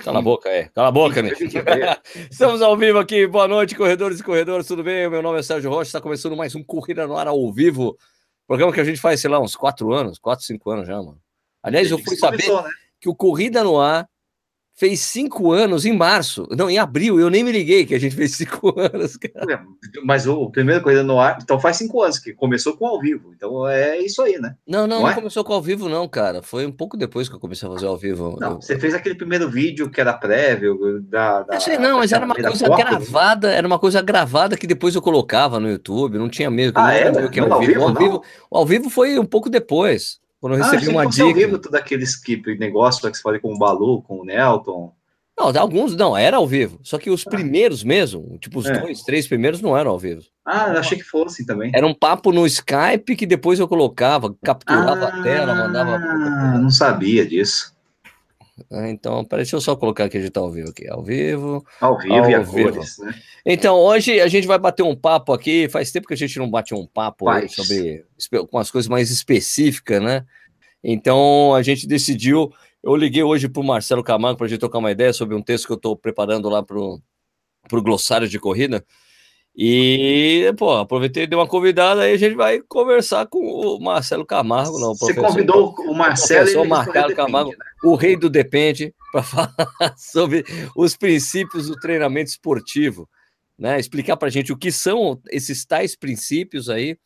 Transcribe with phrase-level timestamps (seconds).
[0.00, 0.68] Cala a boca, é.
[0.68, 1.32] Cala a boca, né?
[2.30, 3.26] Estamos ao vivo aqui.
[3.26, 5.08] Boa noite, corredores e corredores, tudo bem?
[5.10, 7.98] Meu nome é Sérgio Rocha, está começando mais um Corrida no Ar ao vivo.
[8.46, 11.20] Programa que a gente faz, sei lá, uns quatro anos, quatro, cinco anos já, mano.
[11.62, 12.70] Aliás, eu fui saber né?
[13.00, 14.08] que o Corrida no Ar
[14.74, 16.46] fez cinco anos em março.
[16.50, 19.54] Não, em abril, eu nem me liguei que a gente fez cinco anos, cara.
[19.54, 19.60] É,
[20.04, 23.32] mas o primeira coisa no ar, então faz cinco anos que começou com ao vivo.
[23.36, 24.54] Então é isso aí, né?
[24.66, 25.14] Não, não, não, não é?
[25.14, 26.42] começou com ao vivo, não, cara.
[26.42, 28.36] Foi um pouco depois que eu comecei a fazer ao vivo.
[28.40, 28.60] Não, eu...
[28.60, 31.42] você fez aquele primeiro vídeo que era prévio da.
[31.42, 34.94] da sei, não, mas era uma coisa porta, gravada, era uma coisa gravada que depois
[34.94, 36.72] eu colocava no YouTube, não tinha mesmo.
[36.76, 37.10] Ah, é?
[37.10, 37.82] O que é ao, vivo.
[37.82, 40.21] Ao, vivo, ao vivo foi um pouco depois.
[40.42, 41.22] Quando eu ah, recebi ah, uma dica.
[41.22, 44.92] Ao vivo tudo aquele skip negócio que você falei com o Balu, com o Nelton.
[45.38, 46.80] Não, alguns não, era ao vivo.
[46.82, 47.30] Só que os ah.
[47.30, 48.76] primeiros mesmo, tipo os é.
[48.76, 50.22] dois, três primeiros não eram ao vivo.
[50.44, 51.70] Ah, achei que fosse também.
[51.72, 55.94] Era um papo no Skype que depois eu colocava, capturava ah, a tela, mandava.
[55.94, 57.71] Ah, não sabia disso.
[58.70, 60.88] Ah, então, peraí, deixa eu só colocar que a gente tá ao vivo aqui.
[60.88, 61.64] Ao vivo.
[61.80, 62.72] Ao vivo ao e a vivo.
[62.72, 63.14] cores, né?
[63.46, 65.68] Então, hoje a gente vai bater um papo aqui.
[65.68, 68.04] Faz tempo que a gente não bate um papo sobre
[68.50, 70.24] com as coisas mais específicas, né?
[70.84, 74.78] Então a gente decidiu eu liguei hoje para o Marcelo Camargo para a gente trocar
[74.78, 77.00] uma ideia sobre um texto que eu estou preparando lá para o
[77.82, 78.84] glossário de corrida.
[79.54, 84.78] E, pô, aproveitei, dei uma convidada, aí a gente vai conversar com o Marcelo Camargo,
[84.78, 84.94] não.
[84.94, 87.56] Você convidou o Marcelo o Marcelo Camargo, né?
[87.84, 89.54] o rei do Depende, para falar
[89.98, 90.42] sobre
[90.74, 93.06] os princípios do treinamento esportivo,
[93.58, 93.78] né?
[93.78, 96.96] Explicar para a gente o que são esses tais princípios aí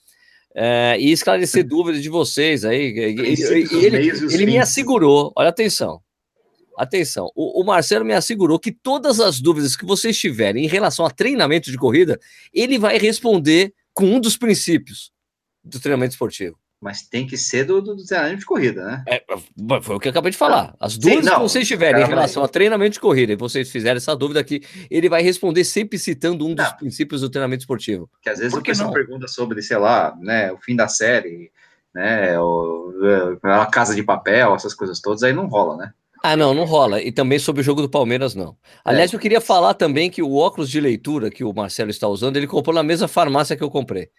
[0.55, 2.97] é, e esclarecer dúvidas de vocês aí.
[2.97, 6.01] Ele, ele, ele me assegurou, olha atenção,
[6.77, 11.05] atenção, o, o, Marcelo me assegurou que todas as dúvidas que vocês tiverem em relação
[11.05, 12.19] a treinamento de corrida,
[12.53, 15.11] ele vai responder com um dos princípios
[15.65, 16.59] do treinamento esportivo.
[16.81, 19.05] Mas tem que ser do, do, treinamento de corrida, né?
[19.09, 19.25] É,
[19.81, 20.77] foi o que eu acabei de falar.
[20.79, 23.97] As dúvidas Sim, que vocês tiverem em relação a treinamento de corrida e vocês fizerem
[23.97, 26.77] essa dúvida aqui, ele vai responder sempre citando um dos não.
[26.77, 28.11] princípios do treinamento esportivo.
[28.23, 30.87] Que às vezes Por que o pessoal pergunta sobre, sei lá, né, o fim da
[30.87, 31.50] série,
[31.95, 32.93] né, o,
[33.43, 35.95] a casa de papel, essas coisas todas, aí não rola, né?
[36.28, 37.00] Ah, não, não rola.
[37.00, 38.56] E também sobre o jogo do Palmeiras, não.
[38.84, 39.16] Aliás, é.
[39.16, 42.48] eu queria falar também que o óculos de leitura que o Marcelo está usando, ele
[42.48, 44.10] comprou na mesma farmácia que eu comprei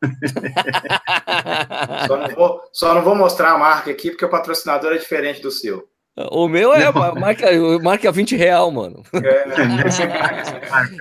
[2.06, 5.40] só, não vou, só não vou mostrar a marca aqui, porque o patrocinador é diferente
[5.40, 5.88] do seu.
[6.30, 7.46] O meu é marca,
[7.82, 9.02] marca 20 real, mano.
[9.14, 9.44] É.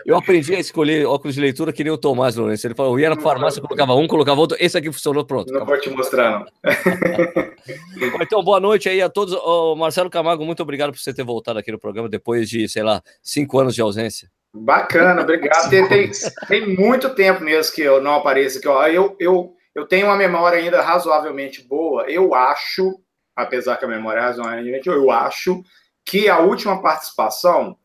[0.06, 2.66] eu aprendi a escolher óculos de leitura que nem o Tomás Lourenço.
[2.66, 4.56] Ele falou, eu ia na farmácia, colocava um, colocava outro.
[4.58, 5.52] Esse aqui funcionou, pronto.
[5.52, 6.46] Não vou te mostrar, não.
[8.22, 9.34] então, boa noite aí a todos.
[9.44, 12.82] Oh, Marcelo Camargo, muito obrigado por você ter voltado aqui no programa depois de, sei
[12.84, 14.30] lá, cinco anos de ausência.
[14.54, 15.70] Bacana, obrigado.
[15.70, 16.12] Tem, tem,
[16.48, 18.68] tem, muito tempo mesmo que eu não apareço aqui.
[18.68, 18.88] Ó.
[18.88, 22.10] Eu, eu, eu tenho uma memória ainda razoavelmente boa.
[22.10, 22.98] Eu acho,
[23.36, 25.64] apesar que a memória é razoavelmente, eu acho
[26.06, 27.78] que a última participação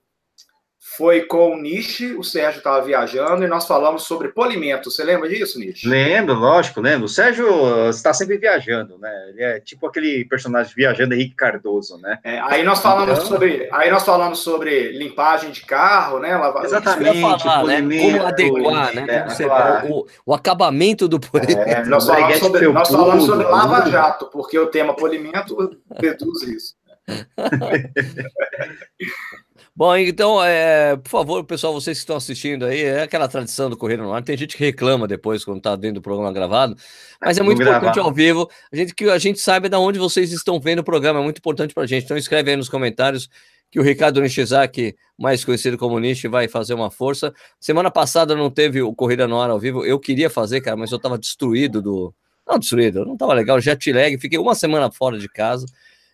[0.95, 4.91] foi com o Nishi, o Sérgio estava viajando e nós falamos sobre polimento.
[4.91, 5.87] Você lembra disso, Nishi?
[5.87, 7.07] Lembro, lógico, lembro.
[7.07, 9.11] O Sérgio está sempre viajando, né?
[9.31, 12.19] Ele é tipo aquele personagem viajando Henrique Cardoso, né?
[12.23, 13.27] É, aí nós falamos então...
[13.27, 16.37] sobre, aí nós falamos sobre limpagem de carro, né?
[16.37, 16.65] Lava...
[16.65, 17.83] Exatamente, falar, né?
[17.83, 19.07] como adequar, né?
[19.09, 19.93] É, como claro.
[19.93, 21.69] o, o, acabamento do polimento.
[21.69, 26.77] É, nós falamos, sobre, nós falamos sobre lava jato, porque o tema polimento reduz isso.
[29.77, 33.77] Bom, então, é, por favor, pessoal, vocês que estão assistindo aí, é aquela tradição do
[33.77, 34.23] Correio no Ar.
[34.23, 36.75] Tem gente que reclama depois quando está dentro do programa gravado,
[37.21, 38.49] mas é muito importante ao vivo.
[38.73, 41.37] A gente, que a gente saiba de onde vocês estão vendo o programa, é muito
[41.37, 42.05] importante para a gente.
[42.05, 43.29] Então, escreve aí nos comentários
[43.71, 47.31] que o Ricardo Nishizaki, mais conhecido como Nishi, vai fazer uma força.
[47.61, 49.85] Semana passada não teve o Corrida no Ar ao vivo.
[49.85, 52.15] Eu queria fazer, cara, mas eu estava destruído do.
[52.49, 53.61] Não, destruído, não estava legal.
[53.61, 55.67] Jet lag, fiquei uma semana fora de casa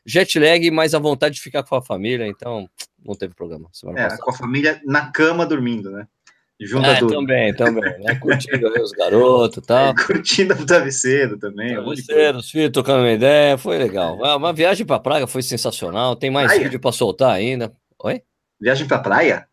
[0.05, 2.69] jet lag, mas a vontade de ficar com a família, então
[3.05, 3.69] não teve problema.
[3.97, 4.23] É, passada.
[4.23, 6.07] com a família na cama dormindo, né?
[6.61, 8.15] Junto é, também, também, né?
[8.15, 9.89] Curtindo os garotos e tal.
[9.89, 11.75] É, curtindo o travesseiro também.
[11.75, 14.17] Travesseiro, os filhos tocando uma ideia, foi legal.
[14.17, 16.63] Uma viagem para Praga foi sensacional, tem mais praia?
[16.63, 17.73] vídeo para soltar ainda.
[18.05, 18.23] Oi?
[18.61, 19.49] Viagem para praia?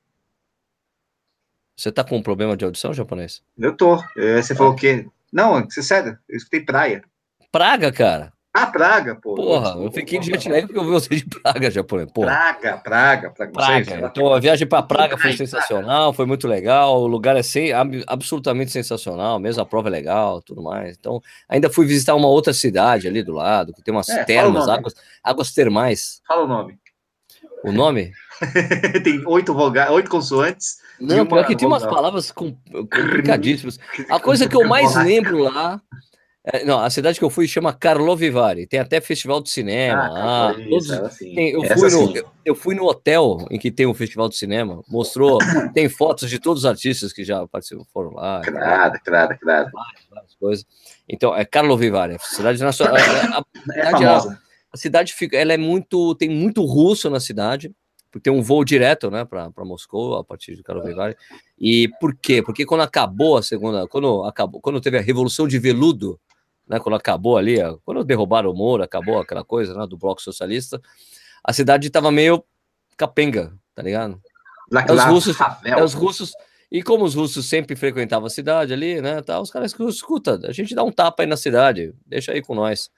[1.76, 3.42] Você tá com um problema de audição, japonês?
[3.58, 4.04] Eu tô.
[4.16, 5.08] É, você falou o quê?
[5.32, 7.04] Não, você sério, eu escutei praia.
[7.52, 8.34] Praga, cara?
[8.52, 9.36] Ah, Praga, pô.
[9.36, 12.12] Porra, eu fiquei de jet lag porque eu vi você de Praga, japonês.
[12.12, 12.28] Porra.
[12.28, 13.52] Praga, Praga, Praga.
[13.52, 14.08] Praga.
[14.08, 17.00] Então a viagem para Praga foi sensacional, foi muito legal.
[17.00, 17.72] O lugar é sem,
[18.08, 20.98] absolutamente sensacional, mesmo a prova é legal, tudo mais.
[21.00, 24.68] Então, ainda fui visitar uma outra cidade ali do lado, que tem umas é, termas,
[24.68, 26.20] águas, águas termais.
[26.28, 26.80] Fala o nome.
[27.64, 28.12] O nome?
[29.04, 30.78] tem oito vogais, oito consoantes.
[31.00, 33.80] Não, pior que tem umas palavras complicadíssimas.
[34.10, 35.80] A coisa que eu mais lembro lá
[36.44, 38.32] É, não, a cidade que eu fui chama Karlovy
[38.68, 40.54] Tem até festival de cinema ah, lá.
[40.54, 41.36] Todos, assim.
[41.36, 44.38] tem, eu, fui no, eu, eu, fui no hotel em que tem um festival de
[44.38, 44.82] cinema.
[44.88, 45.38] Mostrou,
[45.74, 48.42] tem fotos de todos os artistas que já participaram foram lá.
[48.42, 49.70] Claro, claro, claro.
[50.10, 50.66] Várias, coisas.
[51.08, 51.92] Então, é Karlovy
[52.22, 52.96] cidade nacional.
[52.96, 53.44] A, a,
[53.76, 54.42] é famosa.
[54.72, 57.74] A, cidade fica, ela é muito, tem muito russo na cidade
[58.12, 60.96] porque tem um voo direto, né, para Moscou a partir de Karlovy
[61.60, 62.42] E por quê?
[62.42, 66.20] Porque quando acabou a segunda, quando acabou, quando teve a revolução de veludo,
[66.70, 70.80] né, quando acabou ali, quando derrubaram o Moro, acabou aquela coisa, né, do bloco socialista,
[71.44, 72.44] a cidade estava meio
[72.96, 74.22] capenga, tá ligado?
[74.72, 76.34] É os russos, é os russos,
[76.72, 80.40] e como os russos sempre frequentavam a cidade ali, né, tá, os caras que escuta,
[80.44, 82.92] a gente dá um tapa aí na cidade, deixa aí com nós.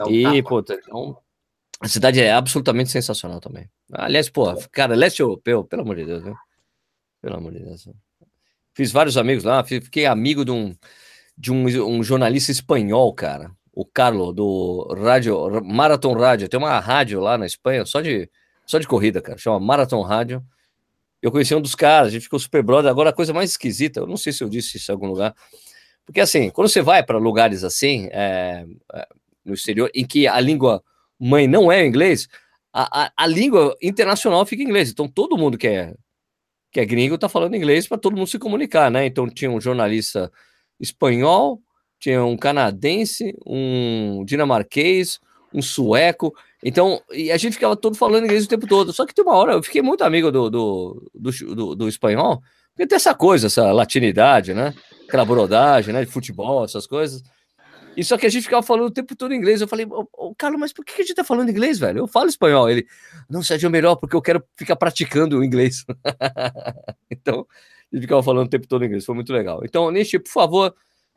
[0.00, 1.18] Um e, pô, então,
[1.80, 3.68] a cidade é absolutamente sensacional também.
[3.92, 6.36] Aliás, pô, cara, leste europeu, pelo amor de Deus, viu?
[7.20, 7.88] Pelo amor de Deus.
[8.72, 10.74] Fiz vários amigos lá, fiquei amigo de um,
[11.38, 13.52] de um, um jornalista espanhol, cara.
[13.72, 16.48] O Carlo, do rádio, Marathon Rádio.
[16.48, 18.28] Tem uma rádio lá na Espanha, só de,
[18.66, 19.38] só de corrida, cara.
[19.38, 20.42] Chama Marathon Rádio.
[21.22, 22.90] Eu conheci um dos caras, a gente ficou super brother.
[22.90, 25.32] Agora, a coisa mais esquisita, eu não sei se eu disse isso em algum lugar.
[26.04, 28.64] Porque, assim, quando você vai para lugares assim, é,
[28.94, 29.08] é,
[29.44, 30.82] no exterior, em que a língua
[31.18, 32.28] mãe não é inglês,
[32.72, 34.90] a, a, a, língua internacional fica em inglês.
[34.90, 35.94] Então todo mundo que é,
[36.72, 39.06] que é gringo está falando inglês para todo mundo se comunicar, né?
[39.06, 40.30] Então tinha um jornalista
[40.80, 41.60] espanhol,
[41.98, 45.20] tinha um canadense, um dinamarquês,
[45.52, 46.34] um sueco.
[46.62, 48.92] Então, e a gente ficava todo falando inglês o tempo todo.
[48.92, 52.40] Só que tem uma hora, eu fiquei muito amigo do, do, do, do, do espanhol,
[52.70, 54.72] porque tem essa coisa, essa latinidade, né?
[55.08, 56.04] Aquela brodagem, né?
[56.04, 57.22] De futebol, essas coisas.
[57.96, 59.60] E só que a gente ficava falando o tempo todo inglês.
[59.60, 61.98] Eu falei, ô, Carlos, mas por que a gente tá falando inglês, velho?
[61.98, 62.70] Eu falo espanhol.
[62.70, 62.86] Ele,
[63.28, 65.84] não, Sérgio, é melhor porque eu quero ficar praticando o inglês.
[67.10, 67.44] então,
[67.96, 69.04] gente ficava falando o tempo todo inglês.
[69.04, 69.60] Foi muito legal.
[69.64, 70.74] Então, Nishi, por favor,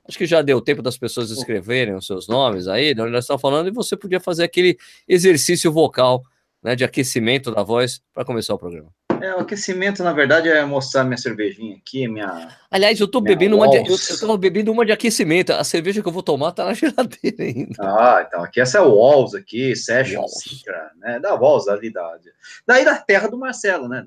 [0.07, 3.23] acho que já deu tempo das pessoas escreverem os seus nomes aí, de onde nós
[3.23, 4.77] estamos falando, e você podia fazer aquele
[5.07, 6.23] exercício vocal,
[6.63, 8.89] né, de aquecimento da voz para começar o programa.
[9.21, 12.57] É, o aquecimento, na verdade, é mostrar minha cervejinha aqui, minha.
[12.71, 15.53] Aliás, eu tô bebendo uma de, eu, eu tava bebendo uma de aquecimento.
[15.53, 17.75] A cerveja que eu vou tomar tá na geladeira ainda.
[17.79, 21.19] Ah, então aqui essa é o Walls aqui, Session Citra, né?
[21.19, 22.17] Da Walls ali da.
[22.65, 24.03] Daí da terra do Marcelo, né?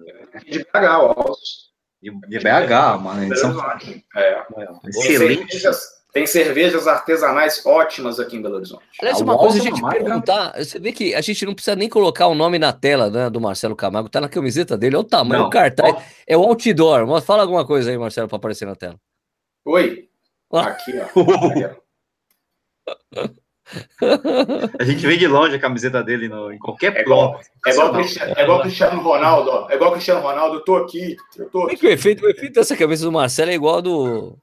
[0.50, 1.73] De BH, Walls.
[2.04, 3.22] De, de BH, mano.
[4.14, 4.20] É.
[4.20, 4.44] é.
[4.86, 5.62] Excelente.
[6.12, 8.84] Tem cervejas artesanais ótimas aqui em Belo Horizonte.
[9.00, 12.28] Aliás, uma coisa a gente perguntar, você vê que a gente não precisa nem colocar
[12.28, 15.40] o nome na tela né, do Marcelo Camargo, tá na camiseta dele, olha o tamanho,
[15.40, 15.48] não.
[15.48, 17.20] o cartaz, é o outdoor.
[17.20, 18.94] Fala alguma coisa aí, Marcelo, para aparecer na tela.
[19.64, 20.08] Oi.
[20.52, 20.68] Ah.
[20.68, 21.74] Aqui, ó.
[24.78, 27.92] A gente vê de longe a camiseta dele no, em qualquer é igual, é igual,
[27.92, 29.70] Cristiano, é igual Cristiano Ronaldo, ó.
[29.70, 31.16] É igual Cristiano Ronaldo, eu tô aqui.
[31.36, 31.74] Eu tô aqui.
[31.74, 34.38] É que o efeito, o efeito dessa camisa do Marcelo é igual do,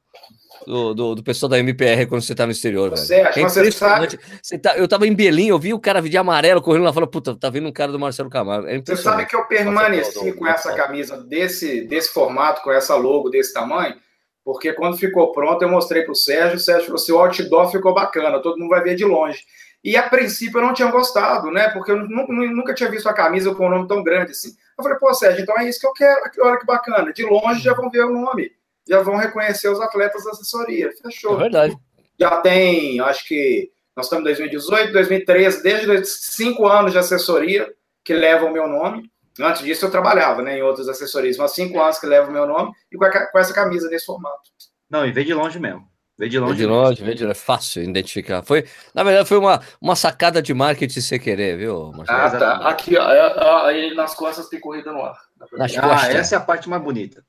[0.66, 3.02] do, do, do, pessoal da MPR quando você tá no exterior, velho.
[3.02, 4.20] Você acha, é você sabe...
[4.42, 7.10] Você tá, eu tava em Belém, eu vi o cara de amarelo correndo lá, falou,
[7.10, 8.68] puta, tá vendo um cara do Marcelo Camargo.
[8.68, 13.30] É você sabe que eu permaneci com essa camisa desse, desse formato, com essa logo
[13.30, 13.96] desse tamanho,
[14.44, 17.94] porque quando ficou pronto eu mostrei pro Sérgio, o Sérgio falou assim, o outdoor ficou
[17.94, 19.44] bacana, todo mundo vai ver de longe.
[19.84, 21.70] E a princípio eu não tinha gostado, né?
[21.70, 24.50] Porque eu nunca, nunca tinha visto a camisa com um nome tão grande assim.
[24.78, 26.22] Eu falei, pô, Sérgio, então é isso que eu quero.
[26.42, 27.12] Olha que bacana.
[27.12, 28.52] De longe já vão ver o nome
[28.88, 30.92] já vão reconhecer os atletas da assessoria.
[31.02, 31.36] Fechou.
[31.36, 31.78] É verdade.
[32.20, 37.72] Já tem, acho que nós estamos em 2018, 2013, desde cinco anos de assessoria
[38.04, 39.11] que levam o meu nome.
[39.40, 42.46] Antes disso eu trabalhava né, em outras assessorias, mas cinco anos que levam o meu
[42.46, 44.52] nome e com, a, com essa camisa nesse formato.
[44.90, 45.92] Não, e vem de longe mesmo.
[46.22, 46.54] Vem de longe.
[46.54, 47.32] Vem de longe, vem de longe.
[47.32, 48.44] É fácil identificar.
[48.44, 48.64] Foi,
[48.94, 52.20] na verdade, foi uma, uma sacada de marketing sem querer, viu, Marcelo?
[52.20, 52.58] Ah, tá.
[52.70, 55.18] Aqui, ó, é, aí nas costas tem corrida no ar.
[55.54, 56.16] Nas ah, costas.
[56.16, 57.24] essa é a parte mais bonita.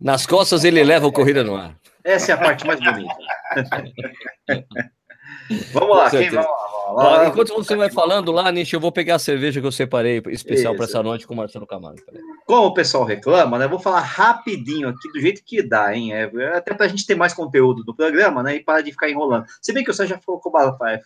[0.00, 1.74] Nas costas ele leva o corrida no ar.
[2.04, 3.16] Essa é a parte mais bonita.
[5.72, 6.85] vamos lá, quem vamos lá.
[6.88, 10.22] Ó, enquanto você vai falando lá, Nish, eu vou pegar a cerveja que eu separei
[10.28, 12.00] especial para essa noite com o Marcelo Camargo.
[12.46, 13.66] Como o pessoal reclama, né?
[13.66, 16.14] Vou falar rapidinho aqui, do jeito que dá, hein?
[16.14, 18.56] É, até para a gente ter mais conteúdo do programa, né?
[18.56, 19.46] E para de ficar enrolando.
[19.60, 20.40] Se bem que o Sérgio já falou,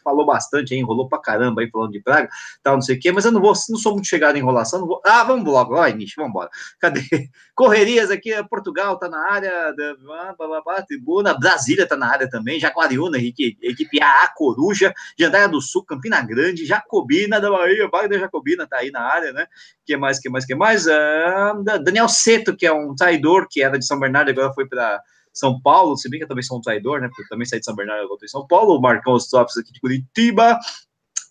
[0.05, 2.29] falou bastante, hein, enrolou para caramba aí falando de Praga,
[2.63, 4.87] tal, não sei o quê, mas eu não vou, não sou muito chegado em enrolação.
[4.87, 5.01] Vou...
[5.05, 6.51] Ah, vamos logo, vai, Nish, vamos embora.
[6.79, 7.01] Cadê?
[7.55, 12.59] Correrias aqui, Portugal tá na área, blá, blá, blá, tribuna, Brasília tá na área também,
[12.59, 18.79] Jaguariúna, equipe, A, Coruja, Jandaia do Sul, Campina Grande, Jacobina da Bahia, Wagner Jacobina tá
[18.79, 19.47] aí na área, né?
[19.85, 20.87] Que mais, que mais, que mais?
[20.87, 25.03] Uh, Daniel Seto, que é um traidor, que era de São Bernardo, agora foi para
[25.33, 27.09] São Paulo, se bem que eu também sou um traidor, né?
[27.09, 29.57] Porque eu também saí de São Bernardo, agora estou em São Paulo, o Marcão Stops
[29.57, 30.59] aqui de Curitiba,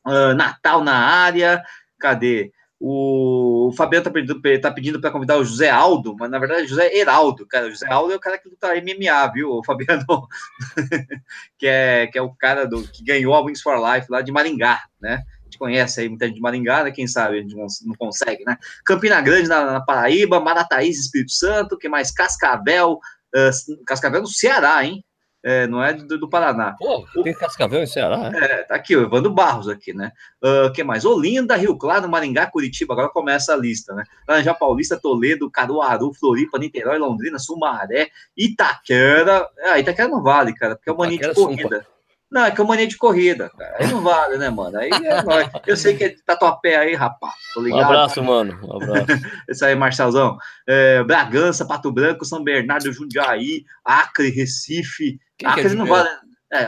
[0.07, 1.61] uh, Natal na área,
[1.99, 2.51] cadê?
[2.79, 6.95] O, Fabiano tá pedindo, tá pedindo para convidar o José Aldo, mas na verdade José
[6.95, 7.67] Heraldo, cara.
[7.67, 10.05] O José Aldo é o cara que luta MMA, viu, o Fabiano?
[11.57, 14.31] que, é, que é o cara do, que ganhou a Wings for Life lá de
[14.31, 15.23] Maringá, né?
[15.43, 16.91] Gente conhece aí muita gente de Maringá, né?
[16.91, 18.57] Quem sabe a gente não, não consegue, né?
[18.85, 22.11] Campina Grande na, na Paraíba, Marataízes, Espírito Santo, que mais?
[22.11, 25.03] Cascavel, uh, Cascavel no Ceará, hein?
[25.43, 26.75] É, não é do, do Paraná.
[26.77, 28.29] Pô, tem Cascavel em Ceará?
[28.33, 30.11] É, é tá aqui, o Evandro Barros aqui, né?
[30.41, 31.05] O uh, que mais?
[31.05, 34.03] Olinda, Rio Claro, Maringá, Curitiba, agora começa a lista, né?
[34.27, 39.47] Laranjal Paulista, Toledo, Caruaru, Floripa, Niterói, Londrina, Sumaré, Itaquera.
[39.63, 41.85] Ah, Itaquera não vale, cara, porque é uma mania de corrida.
[42.31, 43.77] Não, é que é mania de corrida, cara.
[43.79, 44.77] Aí não vale, né, mano?
[44.77, 45.49] Aí é nóis.
[45.65, 47.33] Eu sei que é tatuapé aí, rapaz.
[47.53, 47.81] Tô ligado.
[47.81, 48.59] Um abraço, mano.
[48.63, 49.05] Um abraço.
[49.49, 50.37] Isso aí, Marcelzão.
[50.67, 56.09] É, Bragança, Pato Branco, São Bernardo, Jundiaí, Acre, Recife, quem Acre não vale.
[56.51, 56.67] É,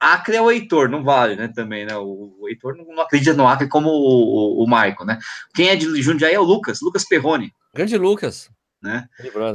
[0.00, 1.48] Acre é o Heitor, não vale, né?
[1.48, 1.96] Também, né?
[1.96, 5.18] O, o Heitor não, não, acredita no Acre como o, o, o Maico, né?
[5.54, 7.52] Quem é de Jundiaí é o Lucas, Lucas Perrone.
[7.74, 8.50] Grande Lucas.
[8.82, 9.06] Né?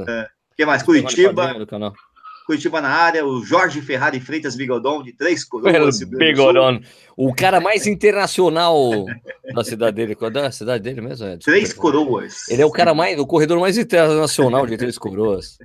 [0.08, 0.84] É, que mais?
[0.84, 1.54] Curitiba.
[2.46, 6.00] Curitiba na área, o Jorge Ferrari Freitas Bigodon, de Três Coroas.
[6.00, 6.82] Bigodon.
[7.16, 9.06] O cara mais internacional
[9.54, 10.16] da cidade dele.
[10.16, 11.28] Qual é a cidade dele mesmo?
[11.28, 12.48] É, Três Coroas.
[12.50, 15.58] Ele é o cara mais, o corredor mais internacional de Três Coroas.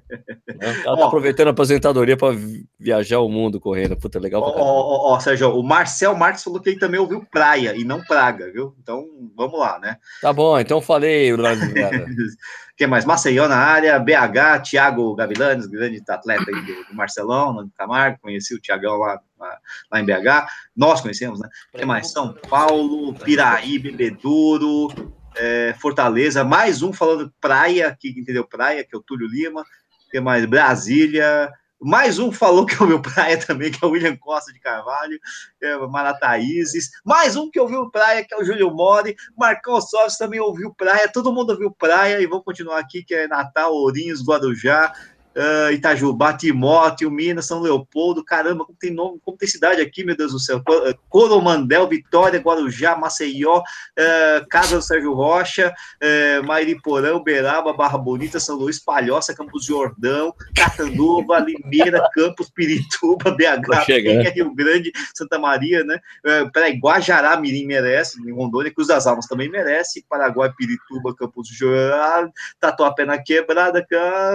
[0.49, 2.37] O cara tá aproveitando a aposentadoria para
[2.79, 3.97] viajar o mundo correndo.
[3.97, 7.75] Puta, legal Ó, ó, ó, Sérgio, o Marcel Marques falou que ele também ouviu Praia
[7.77, 8.75] e não Praga, viu?
[8.83, 9.07] Então,
[9.37, 9.97] vamos lá, né?
[10.21, 11.33] Tá bom, então falei,
[12.77, 13.07] Quem mais?
[13.07, 18.55] Maceió na área, BH, Thiago Gavilanes, grande atleta aí do, do Marcelão, no Camargo, conheci
[18.55, 19.59] o Thiagão lá, lá,
[19.91, 21.49] lá, em BH, nós conhecemos, né?
[21.73, 22.11] Quem mais?
[22.11, 24.89] São Paulo, Piraí, Bebedouro,
[25.37, 28.45] é, Fortaleza, mais um falando praia, aqui, entendeu?
[28.45, 29.65] Praia, que é o Túlio Lima,
[30.11, 30.45] quem mais?
[30.45, 35.19] Brasília, mais um falou que ouviu praia também, que é o William Costa de Carvalho,
[35.63, 36.91] é, Marataízes.
[37.05, 39.15] Mais um que ouviu praia, que é o Júlio Mori.
[39.37, 41.11] Marcão Soves também ouviu praia.
[41.13, 42.21] Todo mundo ouviu praia.
[42.21, 44.93] E vou continuar aqui, que é Natal, Ourinhos, Guarujá,
[45.37, 50.17] uh, Itajubá, Timóteo, Minas, São Leopoldo, caramba, como tem nome, como tem cidade aqui, meu
[50.17, 57.15] Deus do céu, eh, Coromandel, Vitória, Guarujá, Maceió, uh, Casa do Sérgio Rocha, uh, Mairiporã,
[57.15, 64.31] Uberaba, Barra Bonita, São Luís, Palhoça, Campos Jordão, Catanduva, Limeira, Campos, Pirituba, BH, né?
[64.31, 69.51] Rio Grande, Santa Maria, né, uh, peraí, Guajará, Mirim merece, Rondônia, Cruz das Almas também
[69.51, 73.87] merece, Paraguai, Pirituba, Campos Jordão, Tatuapé na Quebrada,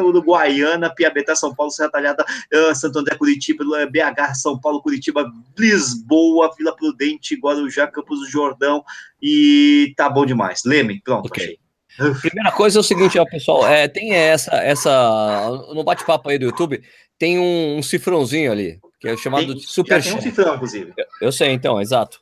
[0.03, 6.54] Uruguaiana, Piabetá, São Paulo, Serra Talhada, uh, Santo André, Curitiba, BH, São Paulo, Curitiba, Lisboa,
[6.58, 8.84] Vila Prudente, Guarujá, Campos do Jordão
[9.22, 10.62] e tá bom demais.
[10.66, 11.58] Leme, pronto, okay.
[12.22, 16.46] Primeira coisa é o seguinte, ó, pessoal, é, tem essa, essa no bate-papo aí do
[16.46, 16.82] YouTube,
[17.18, 20.94] tem um, um, cifrãozinho ali, que é chamado tem, de super Tem um cifrão, inclusive.
[20.98, 22.20] Eu, eu sei, então, exato.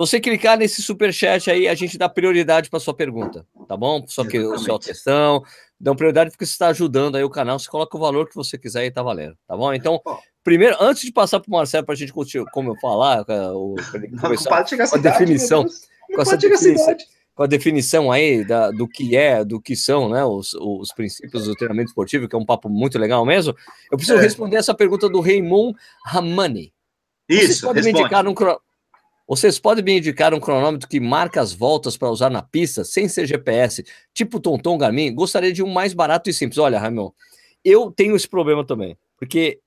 [0.00, 4.02] Você clicar nesse super chat aí, a gente dá prioridade para sua pergunta, tá bom?
[4.06, 5.42] Só que a sua questão,
[5.78, 7.58] dão prioridade porque você está ajudando aí o canal.
[7.58, 9.74] Você coloca o valor que você quiser e tá valendo, tá bom?
[9.74, 10.00] Então,
[10.42, 13.74] primeiro, antes de passar para o Marcelo para a gente continuar, como eu falar, o,
[14.18, 15.66] começar com a definição,
[16.14, 16.96] com essa definição,
[17.34, 21.44] com a definição aí da, do que é, do que são, né, os, os princípios
[21.44, 23.54] do treinamento esportivo, que é um papo muito legal mesmo.
[23.92, 24.22] Eu preciso é.
[24.22, 25.76] responder essa pergunta do Raymond
[26.06, 26.72] Ramani.
[27.28, 27.46] Isso.
[27.46, 28.32] Vocês podem me indicar um
[29.30, 33.08] vocês podem me indicar um cronômetro que marca as voltas para usar na pista, sem
[33.08, 35.14] ser GPS, tipo Tonton Garmin?
[35.14, 36.58] Gostaria de um mais barato e simples.
[36.58, 37.12] Olha, Ramon,
[37.64, 39.60] eu tenho esse problema também, porque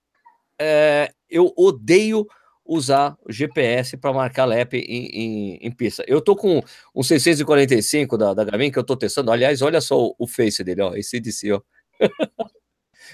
[0.59, 2.27] é, eu odeio
[2.65, 6.03] usar GPS para marcar lap em, em, em, pista.
[6.09, 6.61] Eu tô com
[6.93, 9.31] um 645 da, da Garmin que eu tô testando.
[9.31, 11.61] Aliás, olha só o, o face dele, ó, esse DC, ó.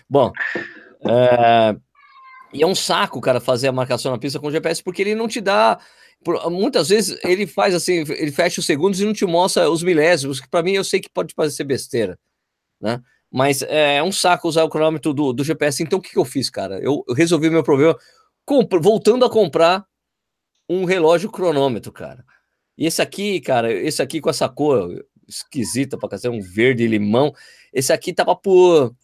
[0.09, 0.31] Bom,
[1.07, 1.75] é,
[2.51, 5.27] e é um saco, cara, fazer a marcação na pista com GPS, porque ele não
[5.27, 5.79] te dá
[6.49, 10.39] muitas vezes ele faz assim, ele fecha os segundos e não te mostra os milésimos,
[10.39, 12.19] que para mim eu sei que pode parecer besteira,
[12.79, 13.01] né?
[13.31, 15.83] Mas é, é um saco usar o cronômetro do, do GPS.
[15.83, 16.79] Então o que, que eu fiz, cara?
[16.79, 17.95] Eu, eu resolvi meu problema
[18.81, 19.85] voltando a comprar
[20.67, 22.25] um relógio cronômetro, cara.
[22.75, 27.31] E esse aqui, cara, esse aqui com essa cor esquisita para fazer um verde limão,
[27.71, 28.95] esse aqui tava por,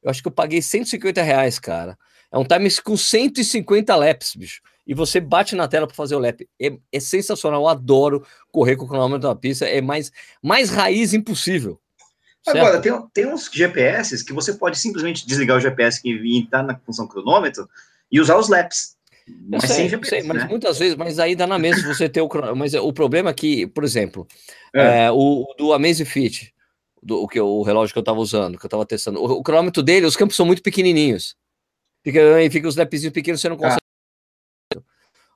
[0.00, 1.98] eu acho que eu paguei 150 reais, cara.
[2.30, 6.18] É um time com 150 laps, bicho e você bate na tela para fazer o
[6.18, 6.48] lap.
[6.60, 10.10] É, é, sensacional, eu adoro correr com o cronômetro na pista, é mais,
[10.42, 11.80] mais raiz impossível.
[12.44, 12.58] Certo?
[12.58, 16.76] Agora, tem, tem uns GPS que você pode simplesmente desligar o GPS que está na
[16.78, 17.68] função cronômetro
[18.10, 18.96] e usar os laps.
[19.48, 20.48] Mas sei, GPS, sei, mas né?
[20.48, 23.68] muitas vezes, mas aí dá na mesma você ter o Mas o problema é que,
[23.68, 24.26] por exemplo,
[24.74, 25.04] é.
[25.04, 26.52] É, o, o do Amazfit,
[27.00, 29.42] do, o, que, o relógio que eu estava usando, que eu estava testando, o, o,
[29.42, 31.36] cronômetro dele, os campos são muito pequenininhos.
[32.02, 32.20] Fica,
[32.50, 33.81] fica os lapzinhos pequenos, você não consegue.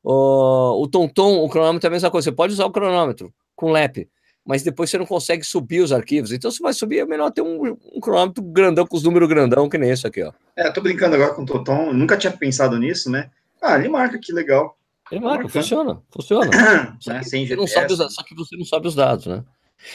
[0.09, 2.27] O, o Tonton, o cronômetro é a mesma coisa.
[2.27, 4.09] Você pode usar o cronômetro com lap.
[4.47, 6.31] mas depois você não consegue subir os arquivos.
[6.31, 9.69] Então, se vai subir, é melhor ter um, um cronômetro grandão, com os números grandão,
[9.69, 10.33] que nem esse aqui, ó.
[10.55, 13.31] É, tô brincando agora com o Toton, nunca tinha pensado nisso, né?
[13.61, 14.79] Ah, ele marca que legal.
[15.11, 16.51] Ele marca, funciona, funciona.
[17.01, 19.43] só, que você não sabe os, só que você não sabe os dados, né?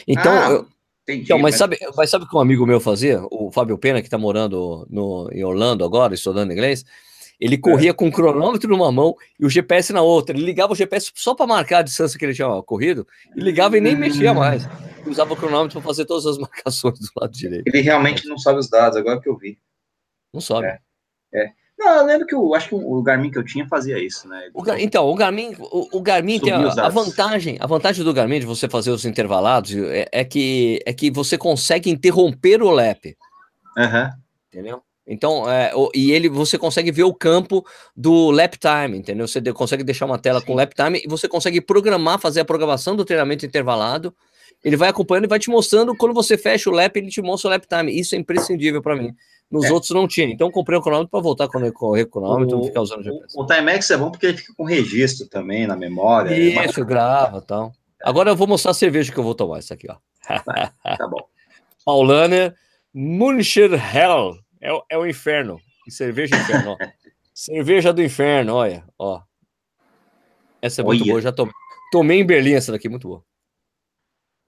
[0.06, 0.68] Então, ah, eu,
[1.04, 3.24] entendi, então mas, mas, sabe, mas sabe o que um amigo meu fazia?
[3.32, 6.84] O Fábio Pena, que está morando no, em Orlando agora, estudando inglês,
[7.42, 7.94] ele corria é.
[7.94, 10.36] com o cronômetro numa mão e o GPS na outra.
[10.36, 13.76] Ele ligava o GPS só para marcar a distância que ele tinha corrido, e ligava
[13.76, 14.64] e nem mexia mais.
[15.00, 17.64] Ele usava o cronômetro para fazer todas as marcações do lado direito.
[17.66, 19.58] Ele realmente não sabe os dados, agora que eu vi.
[20.32, 20.68] Não sabe.
[20.68, 20.80] É.
[21.34, 21.52] é.
[21.80, 24.52] Não, eu lembro que eu acho que o Garmin que eu tinha fazia isso, né?
[24.54, 28.40] O, então, o Garmin, o, o Garmin tem a, a, vantagem, a vantagem do Garmin
[28.40, 33.18] de você fazer os intervalados é, é, que, é que você consegue interromper o lap.
[33.76, 34.10] Uhum.
[34.54, 34.84] Entendeu?
[35.12, 39.28] Então, é, e ele você consegue ver o campo do lap time, entendeu?
[39.28, 40.46] Você consegue deixar uma tela Sim.
[40.46, 44.16] com lap time e você consegue programar, fazer a programação do treinamento intervalado.
[44.64, 47.50] Ele vai acompanhando e vai te mostrando quando você fecha o lap, ele te mostra
[47.50, 47.92] o lap time.
[47.92, 49.14] Isso é imprescindível para mim.
[49.52, 49.74] Nos é.
[49.74, 50.28] outros não tinha.
[50.28, 53.38] Então comprei o cronômetro para voltar com o cronômetro, não ficar usando o GPS.
[53.38, 56.34] O, o Timex é bom porque ele fica com registro também na memória.
[56.34, 57.74] Isso, é grava e tal.
[58.02, 59.60] Agora eu vou mostrar a cerveja que eu vou tomar.
[59.60, 59.98] Isso aqui, ó.
[60.26, 61.20] tá bom.
[61.84, 62.56] Paulaner
[62.94, 64.38] Muncher Hell.
[64.62, 65.60] É, o, é o inferno.
[65.90, 66.78] Cerveja inferno, ó.
[67.34, 69.22] Cerveja do inferno, olha, ó.
[70.62, 71.12] Essa é muito olha.
[71.12, 71.54] boa, já tomei.
[71.92, 73.24] Tomei em Berlim essa daqui, muito boa.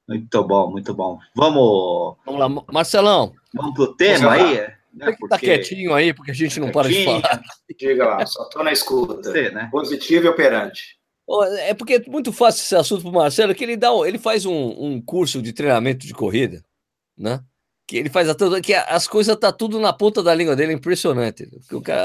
[0.08, 1.20] Muito bom, muito bom.
[1.36, 2.18] Vamos.
[2.26, 3.34] Vamos lá, Marcelão.
[3.54, 4.56] Vamos pro tema aí?
[4.94, 5.08] Né?
[5.08, 5.28] Tá porque...
[5.28, 7.44] Tá quietinho aí, porque a gente não para de falar.
[7.78, 9.16] Diga lá, só tô na escuta.
[9.24, 9.68] Você, né?
[9.72, 10.98] Positivo e operante.
[11.60, 14.54] É porque é muito fácil esse assunto pro Marcelo, que ele dá, ele faz um,
[14.54, 16.64] um curso de treinamento de corrida,
[17.18, 17.44] né?
[17.86, 20.76] Que ele faz a que as coisas tá tudo na ponta da língua dele, é
[20.76, 21.50] impressionante.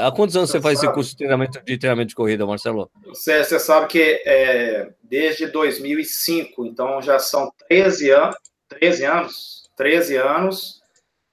[0.03, 0.87] há quantos anos você, você faz sabe?
[0.87, 2.91] esse curso de treinamento, de treinamento de corrida, Marcelo?
[3.07, 8.35] Você, você sabe que é desde 2005, então já são 13 anos,
[8.67, 10.79] 13 anos, 13 anos,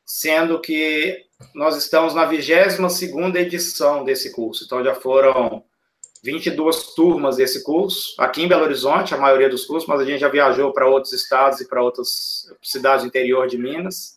[0.04, 1.24] sendo que
[1.54, 4.64] nós estamos na 22ª edição desse curso.
[4.64, 5.64] Então já foram
[6.22, 10.20] 22 turmas desse curso, aqui em Belo Horizonte, a maioria dos cursos, mas a gente
[10.20, 14.15] já viajou para outros estados e para outras cidades do interior de Minas.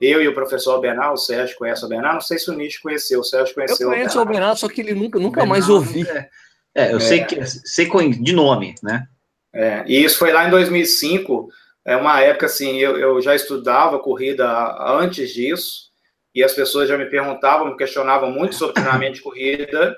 [0.00, 2.78] Eu e o professor Bernal, o Sérgio conhece o Bernal, não sei se o Nish
[2.78, 6.06] conheceu, o Sérgio conheceu eu conheço o Bernal, só que ele nunca, nunca mais ouvi.
[6.08, 6.28] É,
[6.74, 7.00] é eu é.
[7.00, 9.08] sei que sei de nome, né?
[9.52, 11.48] É, e isso foi lá em 2005,
[11.84, 14.46] é uma época assim, eu, eu já estudava corrida
[14.78, 15.88] antes disso,
[16.34, 19.96] e as pessoas já me perguntavam, me questionavam muito sobre treinamento de corrida,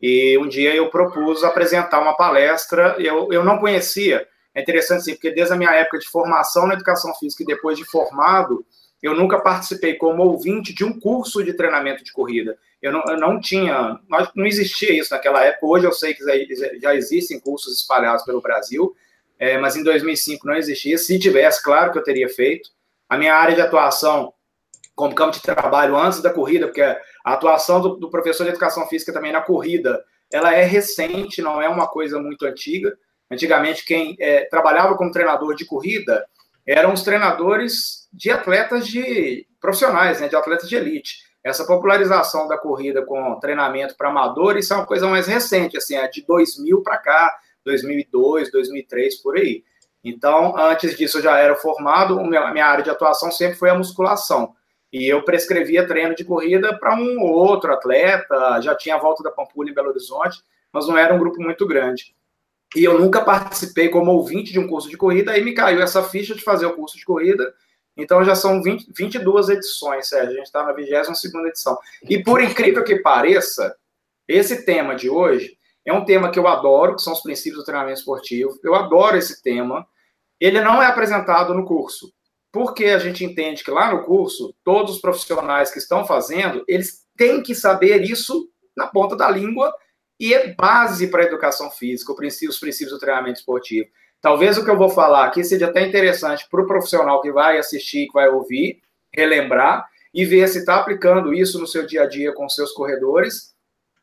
[0.00, 5.12] e um dia eu propus apresentar uma palestra, eu, eu não conhecia, é interessante assim,
[5.12, 8.64] porque desde a minha época de formação na educação física e depois de formado,
[9.02, 12.58] eu nunca participei como ouvinte de um curso de treinamento de corrida.
[12.82, 13.98] Eu não, eu não tinha,
[14.34, 15.66] não existia isso naquela época.
[15.66, 16.22] Hoje eu sei que
[16.80, 18.94] já existem cursos espalhados pelo Brasil,
[19.38, 20.98] é, mas em 2005 não existia.
[20.98, 22.70] Se tivesse, claro que eu teria feito.
[23.08, 24.32] A minha área de atuação
[24.94, 28.86] como campo de trabalho antes da corrida, porque a atuação do, do professor de educação
[28.86, 32.94] física também na corrida, ela é recente, não é uma coisa muito antiga.
[33.30, 36.26] Antigamente, quem é, trabalhava como treinador de corrida
[36.66, 41.18] eram os treinadores de atletas de profissionais, né, de atletas de elite.
[41.42, 46.06] Essa popularização da corrida com treinamento para amadores é uma coisa mais recente, assim, é
[46.08, 49.64] de 2000 para cá, 2002, 2003, por aí.
[50.04, 53.74] Então, antes disso, eu já era formado, a minha área de atuação sempre foi a
[53.74, 54.54] musculação.
[54.92, 59.22] E eu prescrevia treino de corrida para um ou outro atleta, já tinha a volta
[59.22, 60.42] da Pampulha em Belo Horizonte,
[60.72, 62.14] mas não era um grupo muito grande
[62.76, 66.02] e eu nunca participei como ouvinte de um curso de corrida, aí me caiu essa
[66.02, 67.52] ficha de fazer o curso de corrida.
[68.00, 70.32] Então já são 20, 22 edições, Sérgio.
[70.32, 71.78] A gente está na 22 edição.
[72.08, 73.76] E por incrível que pareça,
[74.26, 77.64] esse tema de hoje é um tema que eu adoro, que são os princípios do
[77.64, 78.58] treinamento esportivo.
[78.62, 79.86] Eu adoro esse tema.
[80.38, 82.12] Ele não é apresentado no curso,
[82.50, 87.04] porque a gente entende que lá no curso, todos os profissionais que estão fazendo, eles
[87.16, 89.74] têm que saber isso na ponta da língua
[90.18, 93.88] e é base para a educação física, os princípios do treinamento esportivo.
[94.20, 97.58] Talvez o que eu vou falar aqui seja até interessante para o profissional que vai
[97.58, 98.80] assistir, que vai ouvir,
[99.14, 103.54] relembrar e ver se está aplicando isso no seu dia a dia com seus corredores.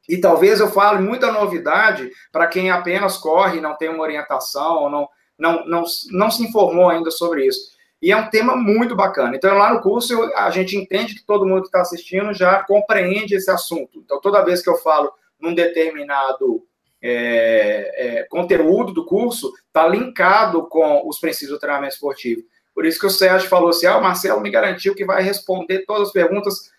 [0.10, 5.08] E talvez eu fale muita novidade para quem apenas corre, não tem uma orientação, não,
[5.38, 7.78] não, não, não se informou ainda sobre isso.
[8.02, 9.36] E é um tema muito bacana.
[9.36, 13.36] Então, lá no curso, a gente entende que todo mundo que está assistindo já compreende
[13.36, 14.00] esse assunto.
[14.00, 16.64] Então, toda vez que eu falo num determinado
[17.02, 22.44] é, é, conteúdo do curso está linkado com os princípios do treinamento esportivo.
[22.74, 25.86] Por isso que o Sérgio falou assim: ah, o Marcelo me garantiu que vai responder
[25.86, 26.72] todas as perguntas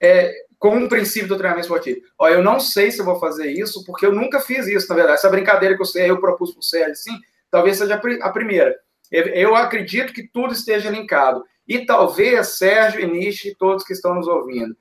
[0.00, 2.00] é, com o princípio do treinamento esportivo.
[2.18, 5.18] Ó, eu não sei se vou fazer isso, porque eu nunca fiz isso, na verdade.
[5.18, 7.18] Essa brincadeira que eu, eu propus para o Sérgio, sim,
[7.50, 8.76] talvez seja a primeira.
[9.10, 11.44] Eu acredito que tudo esteja linkado.
[11.66, 14.76] E talvez, Sérgio, Nishi e todos que estão nos ouvindo,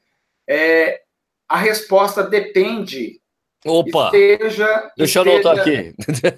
[0.48, 1.02] é,
[1.48, 3.20] a resposta depende.
[3.66, 4.06] Opa!
[4.06, 5.94] Esteja, deixa esteja, eu anotar aqui.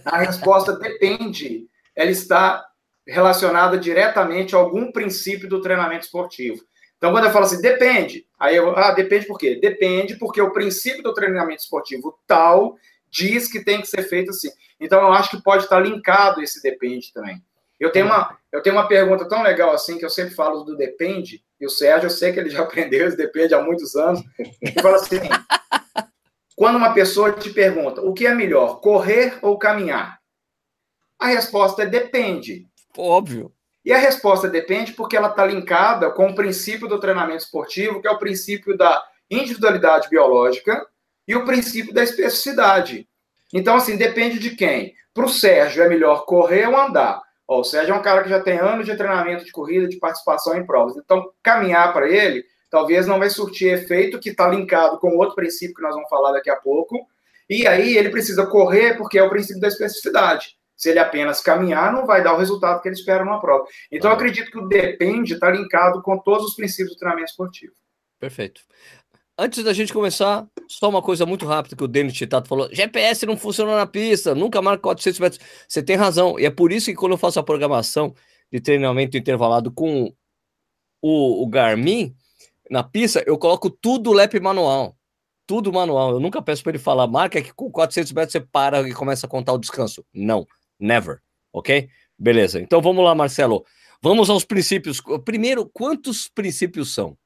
[0.05, 1.67] A resposta depende.
[1.95, 2.65] Ela está
[3.07, 6.63] relacionada diretamente a algum princípio do treinamento esportivo.
[6.97, 8.25] Então, quando eu falo assim, depende.
[8.39, 9.59] Aí eu, ah, depende por quê?
[9.59, 12.75] Depende porque o princípio do treinamento esportivo tal
[13.09, 14.49] diz que tem que ser feito assim.
[14.79, 17.41] Então, eu acho que pode estar linkado esse depende também.
[17.79, 20.77] Eu tenho uma, eu tenho uma pergunta tão legal assim, que eu sempre falo do
[20.77, 24.21] depende, e o Sérgio, eu sei que ele já aprendeu esse depende há muitos anos,
[24.61, 25.19] e fala assim,
[26.61, 30.19] quando uma pessoa te pergunta, o que é melhor, correr ou caminhar?
[31.17, 32.67] A resposta é depende.
[32.95, 33.51] Óbvio.
[33.83, 38.07] E a resposta depende porque ela está linkada com o princípio do treinamento esportivo, que
[38.07, 40.85] é o princípio da individualidade biológica
[41.27, 43.09] e o princípio da especificidade.
[43.51, 44.93] Então, assim, depende de quem.
[45.15, 47.23] Para o Sérgio é melhor correr ou andar.
[47.47, 49.97] Ó, o Sérgio é um cara que já tem anos de treinamento de corrida, de
[49.97, 50.95] participação em provas.
[50.95, 55.75] Então, caminhar para ele talvez não vai surtir efeito que está linkado com outro princípio
[55.75, 57.05] que nós vamos falar daqui a pouco.
[57.47, 60.55] E aí ele precisa correr porque é o princípio da especificidade.
[60.77, 63.65] Se ele apenas caminhar, não vai dar o resultado que ele espera numa prova.
[63.91, 67.73] Então, eu acredito que o depende está linkado com todos os princípios do treinamento esportivo.
[68.19, 68.61] Perfeito.
[69.37, 73.25] Antes da gente começar, só uma coisa muito rápida que o Denis Titato falou: GPS
[73.25, 75.41] não funciona na pista, nunca marca 400 metros.
[75.67, 78.15] Você tem razão, e é por isso que quando eu faço a programação
[78.51, 80.11] de treinamento intervalado com
[81.01, 82.15] o, o Garmin
[82.71, 84.95] na pista, eu coloco tudo lap manual.
[85.45, 86.11] Tudo manual.
[86.11, 89.27] Eu nunca peço para ele falar, marca que com 400 metros você para e começa
[89.27, 90.05] a contar o descanso.
[90.13, 90.47] Não,
[90.79, 91.19] never.
[91.51, 91.89] Ok?
[92.17, 92.61] Beleza.
[92.61, 93.65] Então vamos lá, Marcelo.
[94.01, 95.01] Vamos aos princípios.
[95.25, 97.17] Primeiro, quantos princípios são?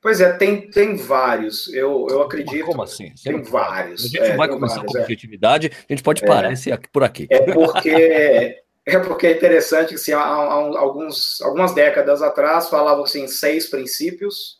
[0.00, 1.72] Pois é, tem, tem vários.
[1.72, 2.66] Eu, eu acredito.
[2.66, 3.12] Como assim?
[3.22, 4.04] Tem, tem vários.
[4.04, 5.70] A gente é, vai começar vários, com objetividade, é.
[5.70, 7.28] a gente pode parar é, esse aqui, por aqui.
[7.30, 13.04] É porque é porque é interessante que assim, há, há, alguns, algumas décadas atrás falavam
[13.04, 14.58] assim, seis princípios.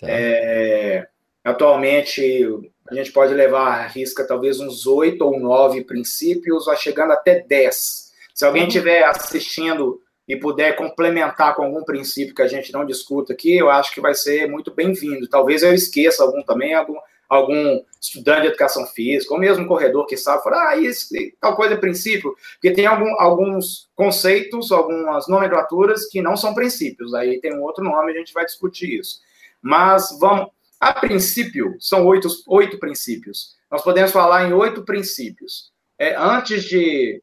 [0.00, 0.06] Tá.
[0.08, 1.06] É,
[1.44, 2.44] atualmente
[2.88, 7.40] a gente pode levar a risca talvez uns oito ou nove princípios, vai chegando até
[7.40, 8.12] dez.
[8.34, 8.68] Se alguém uhum.
[8.68, 13.70] estiver assistindo e puder complementar com algum princípio que a gente não discuta aqui, eu
[13.70, 15.28] acho que vai ser muito bem-vindo.
[15.28, 16.96] Talvez eu esqueça algum também, algum,
[17.28, 21.08] algum estudante de educação física, ou mesmo um corredor que sabe, falar, ah, isso,
[21.40, 27.14] tal coisa é princípio, porque tem algum, alguns conceitos, algumas nomenclaturas que não são princípios,
[27.14, 29.20] aí tem um outro nome, a gente vai discutir isso.
[29.60, 33.56] Mas vamos, a princípio, são oito, oito princípios.
[33.70, 35.72] Nós podemos falar em oito princípios.
[35.98, 37.22] É, antes de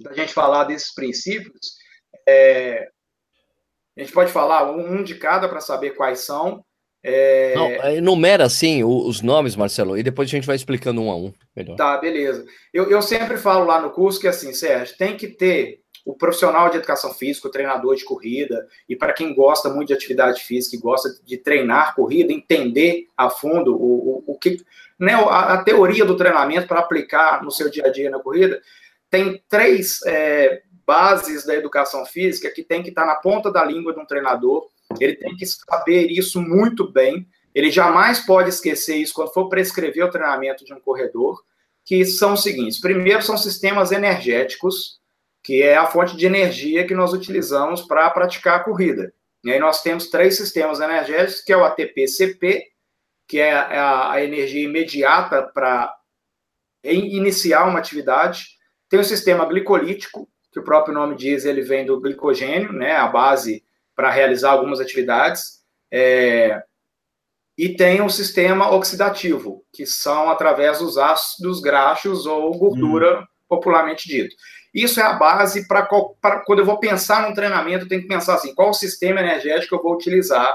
[0.00, 1.76] da gente falar desses princípios,
[2.26, 2.88] é,
[3.96, 6.64] a gente pode falar um, de cada para saber quais são.
[7.08, 7.54] É...
[7.54, 11.32] Não, enumera assim os nomes, Marcelo, e depois a gente vai explicando um a um.
[11.56, 11.76] Melhor.
[11.76, 12.44] Tá, beleza.
[12.72, 16.70] Eu, eu sempre falo lá no curso que assim, Sérgio, tem que ter o profissional
[16.70, 20.76] de educação física, o treinador de corrida, e para quem gosta muito de atividade física
[20.76, 24.56] e gosta de treinar corrida, entender a fundo o, o, o que,
[24.98, 28.58] né, a, a, teoria do treinamento para aplicar no seu dia a dia na corrida,
[29.10, 33.92] tem três é, bases da educação física que tem que estar na ponta da língua
[33.92, 34.66] de um treinador,
[35.00, 40.04] ele tem que saber isso muito bem, ele jamais pode esquecer isso quando for prescrever
[40.04, 41.42] o treinamento de um corredor,
[41.84, 44.98] que são os seguintes: primeiro, são sistemas energéticos,
[45.42, 49.12] que é a fonte de energia que nós utilizamos para praticar a corrida.
[49.44, 52.66] E aí nós temos três sistemas energéticos, que é o ATP-CP,
[53.26, 55.94] que é a, energia imediata para
[56.82, 58.46] iniciar uma atividade.
[58.88, 63.06] Tem o sistema glicolítico, que o próprio nome diz, ele vem do glicogênio, né, a
[63.06, 63.62] base
[63.98, 65.58] para realizar algumas atividades.
[65.92, 66.62] É,
[67.58, 73.24] e tem o sistema oxidativo, que são através dos ácidos graxos ou gordura, hum.
[73.48, 74.36] popularmente dito.
[74.72, 75.84] Isso é a base para
[76.46, 79.74] quando eu vou pensar num treinamento, eu tenho que pensar assim, qual o sistema energético
[79.74, 80.54] eu vou utilizar,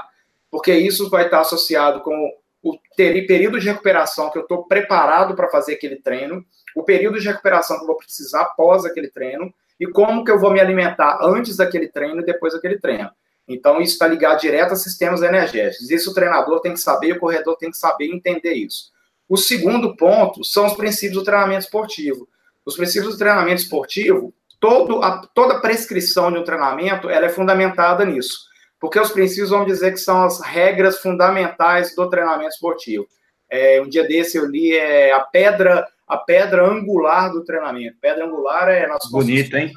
[0.50, 2.16] porque isso vai estar associado com
[2.62, 6.42] o período de recuperação que eu estou preparado para fazer aquele treino,
[6.74, 10.38] o período de recuperação que eu vou precisar após aquele treino, e como que eu
[10.38, 13.10] vou me alimentar antes daquele treino e depois daquele treino.
[13.46, 15.90] Então, isso está ligado direto a sistemas energéticos.
[15.90, 18.92] Isso o treinador tem que saber, o corredor tem que saber e entender isso.
[19.28, 22.28] O segundo ponto são os princípios do treinamento esportivo.
[22.64, 28.04] Os princípios do treinamento esportivo, todo a, toda prescrição de um treinamento, ela é fundamentada
[28.04, 28.46] nisso.
[28.80, 33.06] Porque os princípios vão dizer que são as regras fundamentais do treinamento esportivo.
[33.50, 37.96] É, um dia desse eu li é, a pedra a pedra angular do treinamento.
[38.00, 39.66] Pedra angular é nosso Bonito, hein?
[39.66, 39.72] né?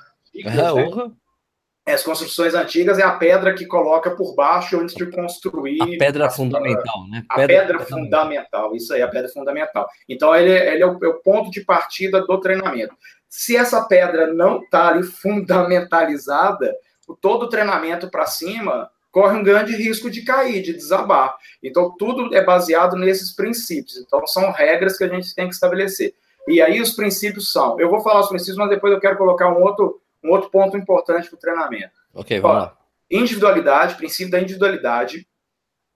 [1.94, 5.82] As construções antigas é a pedra que coloca por baixo antes de construir.
[5.82, 7.24] A pedra fundamental, né?
[7.30, 9.88] A pedra, pedra fundamental, isso aí, a pedra fundamental.
[10.08, 12.94] Então, ele, ele é, o, é, o, ponto de partida do treinamento.
[13.30, 16.76] Se essa pedra não está ali fundamentalizada,
[17.22, 21.36] todo o treinamento para cima corre um grande risco de cair, de desabar.
[21.64, 23.96] Então, tudo é baseado nesses princípios.
[23.98, 26.14] Então, são regras que a gente tem que estabelecer.
[26.50, 27.80] E aí, os princípios são.
[27.80, 30.78] Eu vou falar os princípios, mas depois eu quero colocar um outro um outro ponto
[30.78, 31.94] importante para o treinamento.
[32.14, 32.78] Ok, vamos Ó, lá.
[33.10, 35.28] Individualidade, princípio da individualidade.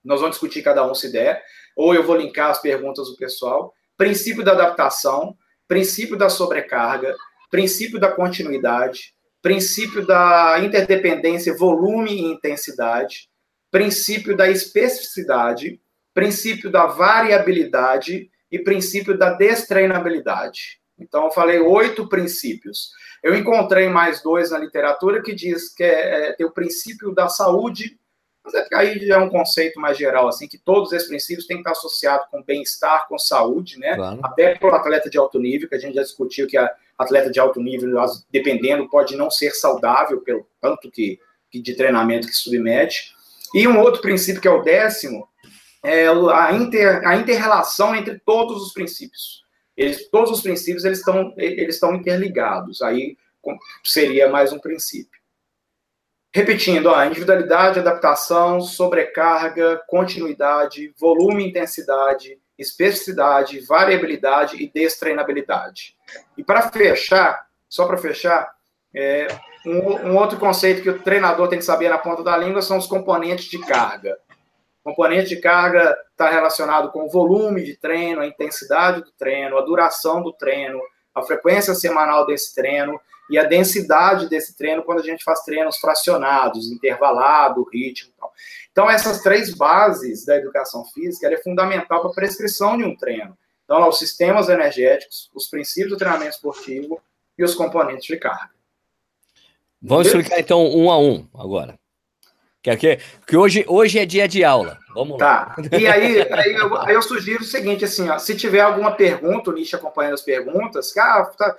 [0.04, 1.44] Nós vamos discutir cada um se der,
[1.76, 3.74] ou eu vou linkar as perguntas do pessoal.
[3.98, 7.16] Princípio da adaptação, princípio da sobrecarga,
[7.50, 13.30] princípio da continuidade, princípio da interdependência, volume e intensidade,
[13.70, 15.82] princípio da especificidade,
[16.14, 20.80] princípio da variabilidade e princípio da destreinabilidade.
[21.00, 22.92] Então, eu falei oito princípios.
[23.24, 27.30] Eu encontrei mais dois na literatura que diz que é, é, tem o princípio da
[27.30, 28.00] saúde,
[28.44, 31.62] mas é, aí é um conceito mais geral, assim, que todos esses princípios têm que
[31.62, 33.96] estar associados com bem-estar, com saúde, né?
[33.96, 34.20] Claro.
[34.24, 37.30] Até para o atleta de alto nível, que a gente já discutiu que a atleta
[37.30, 37.90] de alto nível,
[38.32, 41.20] dependendo, pode não ser saudável pelo tanto que,
[41.52, 43.14] que de treinamento que submete.
[43.54, 45.28] E um outro princípio, que é o décimo,
[45.84, 49.41] é a, inter, a inter-relação entre todos os princípios.
[49.82, 52.84] Eles, todos os princípios eles estão, eles estão interligados.
[52.84, 53.18] Aí
[53.84, 55.20] seria mais um princípio.
[56.32, 65.98] Repetindo, a individualidade, adaptação, sobrecarga, continuidade, volume intensidade, especificidade, variabilidade e destreinabilidade.
[66.38, 68.54] E para fechar, só para fechar,
[68.94, 69.28] é,
[69.66, 72.78] um, um, outro conceito que o treinador tem que saber na ponta da língua são
[72.78, 74.16] os componentes de carga.
[74.84, 79.62] Componente de carga está relacionado com o volume de treino, a intensidade do treino, a
[79.62, 80.80] duração do treino,
[81.14, 85.78] a frequência semanal desse treino e a densidade desse treino quando a gente faz treinos
[85.78, 88.32] fracionados, intervalado, ritmo tal.
[88.72, 93.38] Então, essas três bases da educação física é fundamental para a prescrição de um treino.
[93.64, 97.02] Então, os sistemas energéticos, os princípios do treinamento esportivo
[97.38, 98.50] e os componentes de carga.
[99.82, 101.80] Vamos explicar então um a um agora.
[102.64, 104.78] Que, que, que hoje, hoje é dia de aula.
[104.94, 105.56] Vamos tá.
[105.58, 105.80] lá.
[105.80, 109.50] E aí, aí, eu, aí eu sugiro o seguinte: assim, ó, se tiver alguma pergunta,
[109.50, 111.56] o Nietzsche acompanhando as perguntas, ah, tá,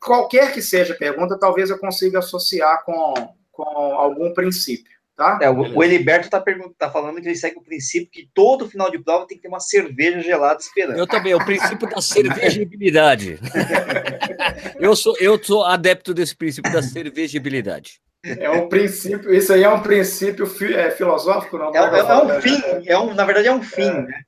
[0.00, 3.12] qualquer que seja a pergunta, talvez eu consiga associar com,
[3.52, 4.96] com algum princípio.
[5.14, 5.38] Tá?
[5.40, 6.42] É, o, o Eliberto está
[6.78, 9.48] tá falando que ele segue o princípio que todo final de prova tem que ter
[9.48, 10.98] uma cerveja gelada esperando.
[10.98, 13.38] Eu também, o princípio da cervejibilidade.
[14.78, 17.98] eu, sou, eu sou adepto desse princípio da cervejibilidade.
[18.24, 21.74] É um princípio, isso aí é um princípio fi, é, filosófico, não?
[21.74, 24.24] É, é, é um fim, é um, na verdade é um fim, é, né?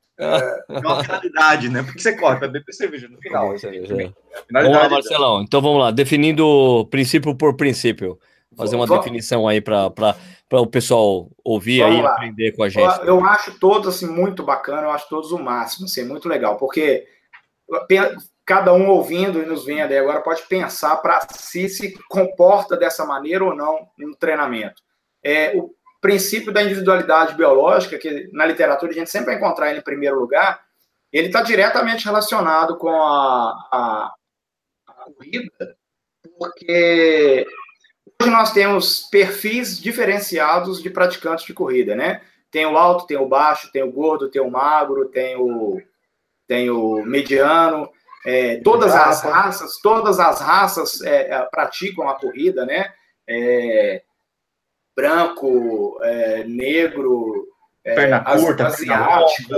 [0.69, 1.83] É uma finalidade, né?
[1.83, 3.55] Porque você corre para beber cerveja no final.
[3.55, 4.13] É,
[4.53, 5.43] vamos lá, Marcelão.
[5.43, 8.19] Então vamos lá, definindo princípio por princípio.
[8.57, 9.05] Fazer uma vamos.
[9.05, 9.93] definição aí para
[10.53, 12.99] o pessoal ouvir vamos aí e aprender com a gente.
[13.01, 16.57] Eu, eu acho todos assim, muito bacana, eu acho todos o máximo, assim, muito legal,
[16.57, 17.07] porque
[18.49, 23.05] cada um ouvindo e nos vendo e agora pode pensar para se se comporta dessa
[23.05, 24.83] maneira ou não no treinamento.
[25.23, 29.81] É, o princípio da individualidade biológica, que na literatura a gente sempre vai encontrar ele
[29.81, 30.65] em primeiro lugar,
[31.13, 34.15] ele está diretamente relacionado com a, a,
[34.87, 35.77] a corrida,
[36.39, 37.47] porque
[38.19, 42.23] hoje nós temos perfis diferenciados de praticantes de corrida, né?
[42.51, 45.83] Tem o alto, tem o baixo, tem o gordo, tem o magro, tem o,
[46.47, 47.91] tem o mediano,
[48.27, 52.93] é, todas as raças, todas as raças é, é, praticam a corrida, né?
[53.27, 54.03] É,
[54.97, 57.47] branco, é, negro,
[57.85, 59.55] é, perna curta, asiático,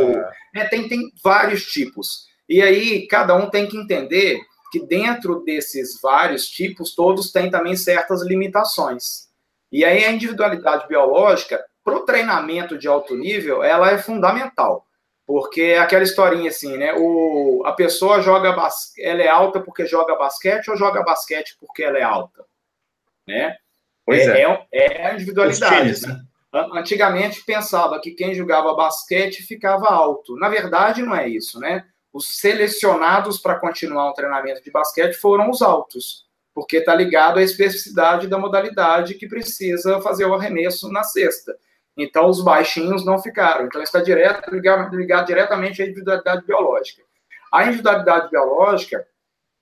[0.55, 0.64] né?
[0.68, 2.27] tem, tem vários tipos.
[2.49, 7.77] E aí cada um tem que entender que dentro desses vários tipos, todos têm também
[7.77, 9.29] certas limitações.
[9.70, 14.87] E aí a individualidade biológica, para o treinamento de alto nível, ela é fundamental.
[15.31, 16.93] Porque é aquela historinha assim, né?
[16.99, 21.85] O, a pessoa joga basquete, ela é alta porque joga basquete ou joga basquete porque
[21.85, 22.45] ela é alta?
[23.25, 23.57] Né?
[24.05, 24.66] Pois é, é.
[24.73, 25.77] é, é a individualidade.
[25.77, 26.21] Times, né?
[26.53, 30.35] Antigamente pensava que quem jogava basquete ficava alto.
[30.35, 31.85] Na verdade, não é isso, né?
[32.12, 37.43] Os selecionados para continuar um treinamento de basquete foram os altos, porque está ligado à
[37.43, 41.57] especificidade da modalidade que precisa fazer o arremesso na cesta.
[42.03, 43.67] Então, os baixinhos não ficaram.
[43.67, 47.03] Então, está direto, ligado, ligado diretamente à individualidade biológica.
[47.53, 49.07] A individualidade biológica,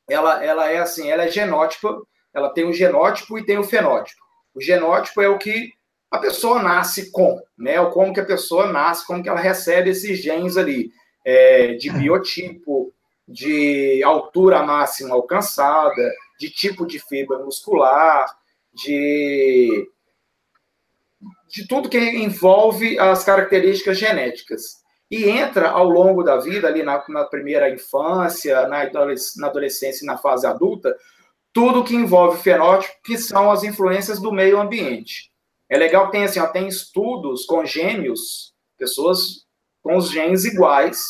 [0.08, 2.00] ela, ela é assim, ela é genótipa,
[2.34, 4.20] ela tem o genótipo e tem o fenótipo.
[4.54, 5.72] O genótipo é o que
[6.10, 7.80] a pessoa nasce com, né?
[7.80, 10.90] O como que a pessoa nasce, como que ela recebe esses genes ali,
[11.24, 12.92] é, de biotipo,
[13.26, 18.26] de altura máxima alcançada, de tipo de fibra muscular,
[18.72, 19.86] de
[21.48, 24.78] de tudo que envolve as características genéticas.
[25.10, 28.82] E entra ao longo da vida, ali na, na primeira infância, na,
[29.46, 30.94] adolescência e na fase adulta,
[31.52, 35.32] tudo que envolve fenótipo, que são as influências do meio ambiente.
[35.68, 39.46] É legal que tem, assim, ó, tem estudos com gêmeos, pessoas
[39.82, 41.02] com os genes iguais,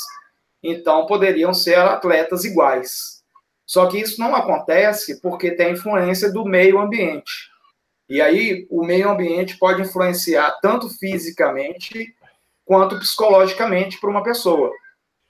[0.62, 3.18] então poderiam ser atletas iguais.
[3.66, 7.47] Só que isso não acontece porque tem influência do meio ambiente.
[8.08, 12.14] E aí o meio ambiente pode influenciar tanto fisicamente
[12.64, 14.70] quanto psicologicamente para uma pessoa.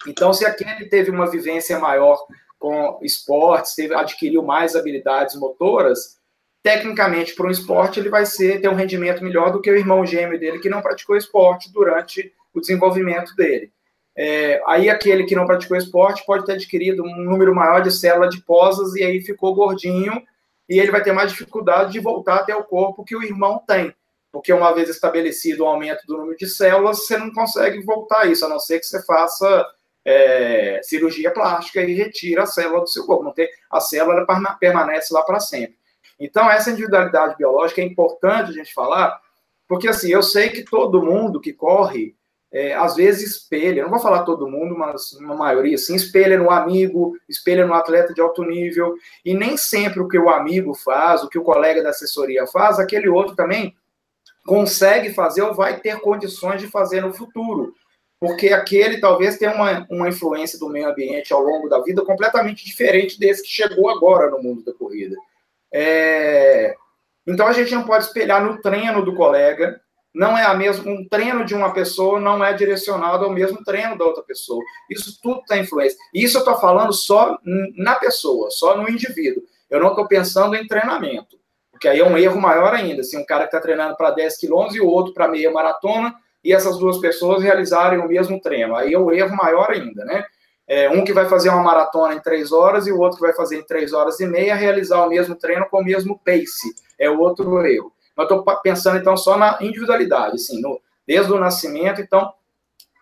[0.06, 2.18] Então, se aquele teve uma vivência maior
[2.58, 6.18] com esportes, teve, adquiriu mais habilidades motoras,
[6.62, 10.04] tecnicamente para um esporte ele vai ser ter um rendimento melhor do que o irmão
[10.04, 13.72] gêmeo dele que não praticou esporte durante o desenvolvimento dele.
[14.16, 18.34] É, aí aquele que não praticou esporte pode ter adquirido um número maior de células
[18.34, 20.20] adiposas e aí ficou gordinho
[20.68, 23.94] e ele vai ter mais dificuldade de voltar até o corpo que o irmão tem.
[24.30, 28.44] Porque uma vez estabelecido o aumento do número de células, você não consegue voltar isso,
[28.44, 29.66] a não ser que você faça
[30.04, 33.24] é, cirurgia plástica e retira a célula do seu corpo.
[33.24, 34.26] Não tem, a célula
[34.60, 35.78] permanece lá para sempre.
[36.20, 39.18] Então, essa individualidade biológica é importante a gente falar,
[39.66, 42.14] porque assim, eu sei que todo mundo que corre
[42.50, 46.50] é, às vezes espelha, não vou falar todo mundo, mas uma maioria, sim, espelha no
[46.50, 51.22] amigo, espelha no atleta de alto nível, e nem sempre o que o amigo faz,
[51.22, 53.76] o que o colega da assessoria faz, aquele outro também
[54.46, 57.74] consegue fazer ou vai ter condições de fazer no futuro.
[58.18, 62.64] Porque aquele talvez tenha uma, uma influência do meio ambiente ao longo da vida completamente
[62.64, 65.14] diferente desse que chegou agora no mundo da corrida.
[65.72, 66.74] É...
[67.26, 69.80] Então a gente não pode espelhar no treino do colega,
[70.14, 73.96] não é a mesma, um treino de uma pessoa não é direcionado ao mesmo treino
[73.96, 74.62] da outra pessoa.
[74.90, 75.98] Isso tudo tem influência.
[76.12, 77.38] Isso eu estou falando só
[77.76, 79.42] na pessoa, só no indivíduo.
[79.70, 81.38] Eu não estou pensando em treinamento,
[81.70, 83.02] porque aí é um erro maior ainda.
[83.02, 86.14] Se um cara que está treinando para 10 quilômetros e o outro para meia maratona,
[86.42, 88.74] e essas duas pessoas realizarem o mesmo treino.
[88.74, 90.24] Aí é um erro maior ainda, né?
[90.66, 93.34] É, um que vai fazer uma maratona em três horas e o outro que vai
[93.34, 96.74] fazer em três horas e meia realizar o mesmo treino com o mesmo pace.
[96.98, 97.92] É outro erro.
[98.18, 102.00] Mas estou pensando, então, só na individualidade, assim, no, desde o nascimento.
[102.00, 102.32] Então,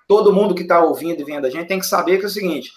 [0.06, 2.30] todo mundo que está ouvindo e vendo a gente tem que saber que é o
[2.30, 2.70] seguinte: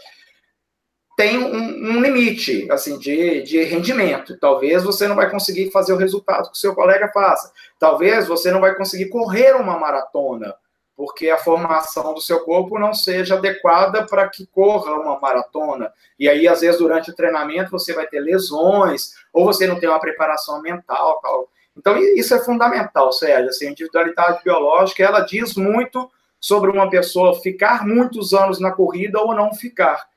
[1.18, 4.40] tem um, um, limite, assim, de, de rendimento.
[4.40, 7.52] Talvez você não vai conseguir fazer o resultado que o seu colega faça.
[7.78, 10.56] Talvez você não vai conseguir correr uma maratona,
[10.96, 15.92] porque a formação do seu corpo não seja adequada para que corra uma maratona.
[16.18, 19.90] E aí, às vezes, durante o treinamento, você vai ter lesões, ou você não tem
[19.90, 21.50] uma preparação mental, tal.
[21.80, 23.50] Então, isso é fundamental, Sérgio.
[23.50, 29.20] Assim, a individualidade biológica, ela diz muito sobre uma pessoa ficar muitos anos na corrida
[29.20, 30.08] ou não ficar.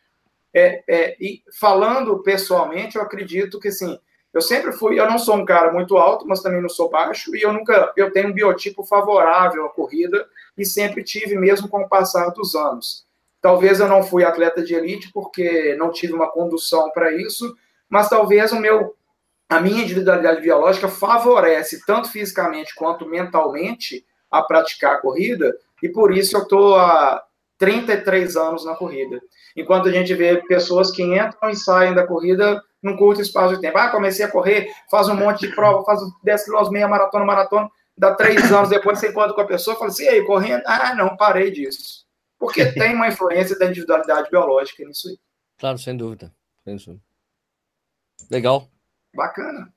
[0.53, 3.97] É, é, e falando pessoalmente, eu acredito que, assim,
[4.35, 7.35] eu sempre fui, eu não sou um cara muito alto, mas também não sou baixo,
[7.37, 10.27] e eu nunca, eu tenho um biotipo favorável à corrida,
[10.59, 13.07] e sempre tive, mesmo com o passar dos anos.
[13.41, 17.57] Talvez eu não fui atleta de elite, porque não tive uma condução para isso,
[17.89, 18.97] mas talvez o meu
[19.53, 26.17] a minha individualidade biológica favorece, tanto fisicamente quanto mentalmente, a praticar a corrida, e por
[26.17, 27.23] isso eu estou há
[27.59, 29.21] 33 anos na corrida.
[29.55, 33.61] Enquanto a gente vê pessoas que entram e saem da corrida num curto espaço de
[33.61, 33.79] tempo.
[33.79, 37.71] Ah, comecei a correr, faz um monte de prova, faz 10 km, meia maratona, maratona,
[37.97, 40.63] dá três anos depois você encontra com a pessoa fala assim, e aí, correndo?
[40.67, 42.07] Ah, não, parei disso.
[42.39, 45.19] Porque tem uma influência da individualidade biológica nisso aí.
[45.59, 46.33] Claro, sem dúvida.
[48.31, 48.67] Legal.
[49.15, 49.73] Bacana.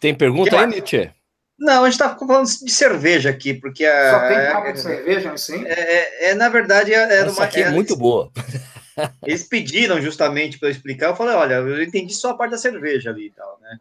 [0.00, 1.10] Tem pergunta aí, Nietzsche?
[1.58, 4.10] Não, a gente está falando de cerveja aqui, porque a.
[4.12, 5.66] Só tem papo de cerveja, assim?
[5.66, 8.30] É, é, é, na verdade, é, Essa uma, aqui é, muito boa.
[9.26, 11.08] Eles pediram justamente para eu explicar.
[11.08, 13.78] Eu falei, olha, eu entendi só a parte da cerveja ali e tal, né?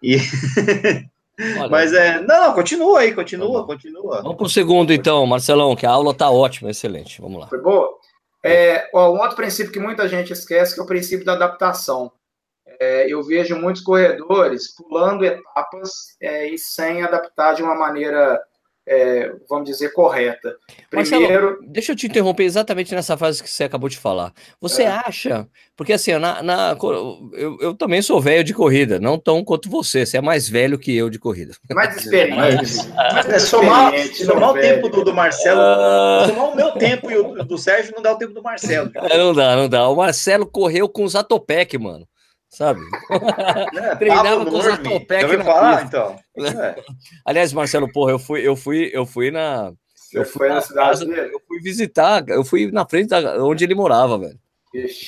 [0.00, 0.18] E.
[1.70, 2.20] Mas é.
[2.20, 4.22] Não, continua aí, continua, tá continua.
[4.22, 7.20] Vamos para o segundo, então, Marcelão, que a aula está ótima, excelente.
[7.20, 7.46] Vamos lá.
[7.48, 7.96] Foi boa?
[8.44, 12.12] É, ó, um outro princípio que muita gente esquece que é o princípio da adaptação
[12.80, 18.40] é, eu vejo muitos corredores pulando etapas é, e sem adaptar de uma maneira,
[18.86, 20.54] é, vamos dizer, correta.
[20.88, 21.20] Primeiro.
[21.20, 24.32] Marcelo, deixa eu te interromper exatamente nessa frase que você acabou de falar.
[24.60, 24.86] Você é.
[24.86, 25.48] acha.
[25.76, 26.76] Porque assim, na, na
[27.32, 30.06] eu, eu, também sou velho de corrida, não tão quanto você.
[30.06, 31.54] Você é mais velho que eu de corrida.
[31.70, 32.36] Mais experiente.
[32.94, 35.60] mais é, somar, somar o tempo do, do Marcelo.
[35.60, 36.28] Uh...
[36.28, 38.90] Somar o meu tempo e o do Sérgio não dá o tempo do Marcelo.
[39.18, 39.88] Não dá, não dá.
[39.88, 42.06] O Marcelo correu com o Zatopek, mano
[42.48, 42.80] sabe?
[43.76, 46.18] É, Treinava com os Zatopek na falar, então.
[46.38, 46.82] É.
[47.24, 49.72] Aliás, Marcelo, porra, eu fui, eu fui, eu fui na.
[50.12, 51.32] eu fui na cidade dele?
[51.32, 54.38] Eu fui visitar, eu fui na frente da, onde ele morava, velho.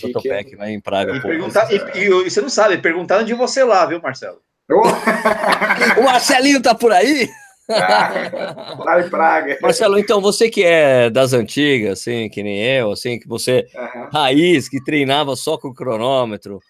[0.00, 1.12] Zatopek, lá em Praga.
[1.12, 4.40] E, e, e, e, você não sabe, perguntaram de você lá, viu, Marcelo?
[5.98, 7.28] o Marcelinho tá por aí?
[7.68, 9.58] lá em Praga.
[9.60, 14.08] Marcelo, então você que é das antigas, assim, que nem eu, assim, que você uhum.
[14.12, 16.60] raiz, que treinava só com o cronômetro,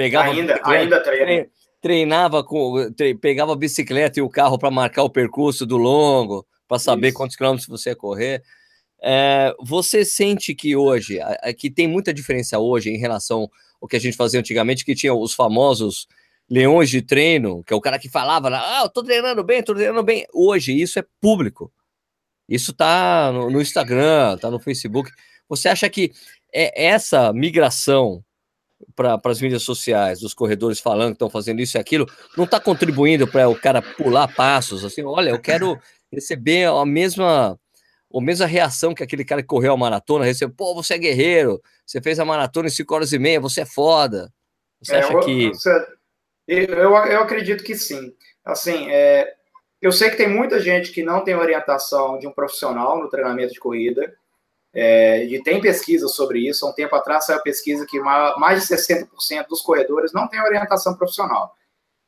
[0.00, 1.46] pegava ainda, ainda treina.
[1.78, 6.46] treinava com, tre, pegava a bicicleta e o carro para marcar o percurso do longo,
[6.66, 7.16] para saber Isso.
[7.18, 8.42] quantos quilômetros você ia correr.
[9.02, 11.18] É, você sente que hoje,
[11.58, 15.12] que tem muita diferença hoje em relação ao que a gente fazia antigamente, que tinha
[15.14, 16.06] os famosos
[16.48, 19.74] leões de treino, que é o cara que falava, ah, eu tô treinando bem, tô
[19.74, 20.26] treinando bem.
[20.32, 21.70] Hoje isso é público.
[22.48, 25.10] Isso tá no, no Instagram, tá no Facebook.
[25.48, 26.10] Você acha que
[26.52, 28.24] é essa migração
[28.94, 32.06] para as mídias sociais, dos corredores falando que estão fazendo isso e aquilo,
[32.36, 35.78] não está contribuindo para o cara pular passos, assim, olha, eu quero
[36.12, 37.58] receber a mesma
[38.12, 41.62] a mesma reação que aquele cara que correu a maratona recebeu, pô, você é guerreiro,
[41.86, 44.32] você fez a maratona em 5 horas e meia, você é foda.
[44.82, 45.48] Você é, acha que...
[45.48, 45.86] Você,
[46.48, 48.12] eu, eu acredito que sim.
[48.44, 49.32] Assim, é,
[49.80, 53.52] eu sei que tem muita gente que não tem orientação de um profissional no treinamento
[53.52, 54.12] de corrida,
[54.72, 56.64] é, e tem pesquisa sobre isso.
[56.64, 60.94] Há um tempo atrás saiu pesquisa que mais de 60% dos corredores não tem orientação
[60.94, 61.54] profissional.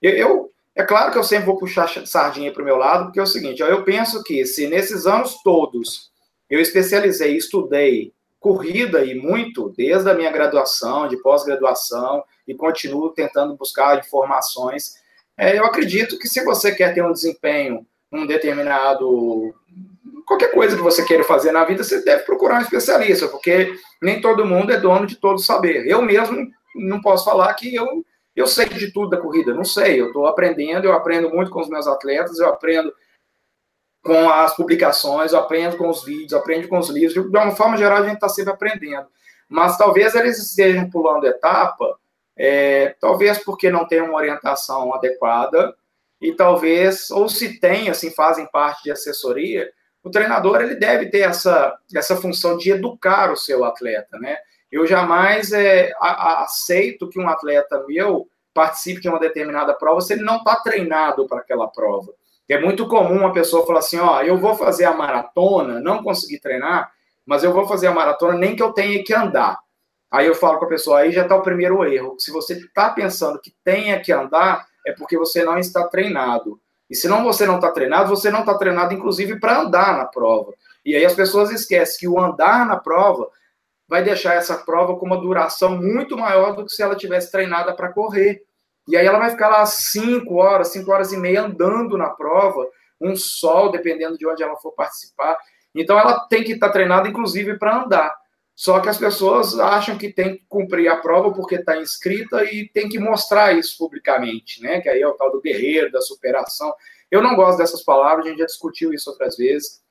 [0.00, 3.20] Eu, eu, é claro que eu sempre vou puxar sardinha para o meu lado, porque
[3.20, 6.10] é o seguinte: eu penso que se nesses anos todos
[6.48, 13.56] eu especializei, estudei corrida e muito, desde a minha graduação, de pós-graduação, e continuo tentando
[13.56, 14.94] buscar informações.
[15.38, 19.54] É, eu acredito que se você quer ter um desempenho num determinado.
[20.26, 24.20] Qualquer coisa que você queira fazer na vida, você deve procurar um especialista, porque nem
[24.20, 25.86] todo mundo é dono de todo saber.
[25.86, 28.04] Eu mesmo não posso falar que eu,
[28.34, 30.00] eu sei de tudo da corrida, não sei.
[30.00, 32.92] Eu estou aprendendo, eu aprendo muito com os meus atletas, eu aprendo
[34.02, 37.14] com as publicações, eu aprendo com os vídeos, aprendo com os livros.
[37.14, 39.06] De uma forma geral, a gente está sempre aprendendo.
[39.48, 41.96] Mas talvez eles estejam pulando etapa
[42.36, 45.74] é, talvez porque não tem uma orientação adequada,
[46.20, 49.70] e talvez, ou se tem, assim, fazem parte de assessoria,
[50.02, 54.36] o treinador ele deve ter essa, essa função de educar o seu atleta, né?
[54.70, 60.00] Eu jamais é, a, a, aceito que um atleta meu participe de uma determinada prova
[60.00, 62.12] se ele não está treinado para aquela prova.
[62.48, 66.38] É muito comum uma pessoa falar assim, ó, eu vou fazer a maratona, não consegui
[66.38, 66.92] treinar,
[67.24, 69.58] mas eu vou fazer a maratona nem que eu tenha que andar.
[70.10, 72.16] Aí eu falo com a pessoa, aí já está o primeiro erro.
[72.18, 76.60] Se você está pensando que tenha que andar, é porque você não está treinado.
[76.92, 80.04] E se não você não está treinado, você não está treinado, inclusive, para andar na
[80.04, 80.52] prova.
[80.84, 83.30] E aí as pessoas esquecem que o andar na prova
[83.88, 87.72] vai deixar essa prova com uma duração muito maior do que se ela tivesse treinada
[87.74, 88.42] para correr.
[88.86, 92.68] E aí ela vai ficar lá 5 horas, 5 horas e meia andando na prova,
[93.00, 95.38] um sol, dependendo de onde ela for participar.
[95.74, 98.14] Então ela tem que estar tá treinada, inclusive, para andar.
[98.54, 102.68] Só que as pessoas acham que tem que cumprir a prova porque está inscrita e
[102.68, 104.80] tem que mostrar isso publicamente, né?
[104.80, 106.72] Que aí é o tal do guerreiro, da superação.
[107.10, 109.82] Eu não gosto dessas palavras, a gente já discutiu isso outras vezes.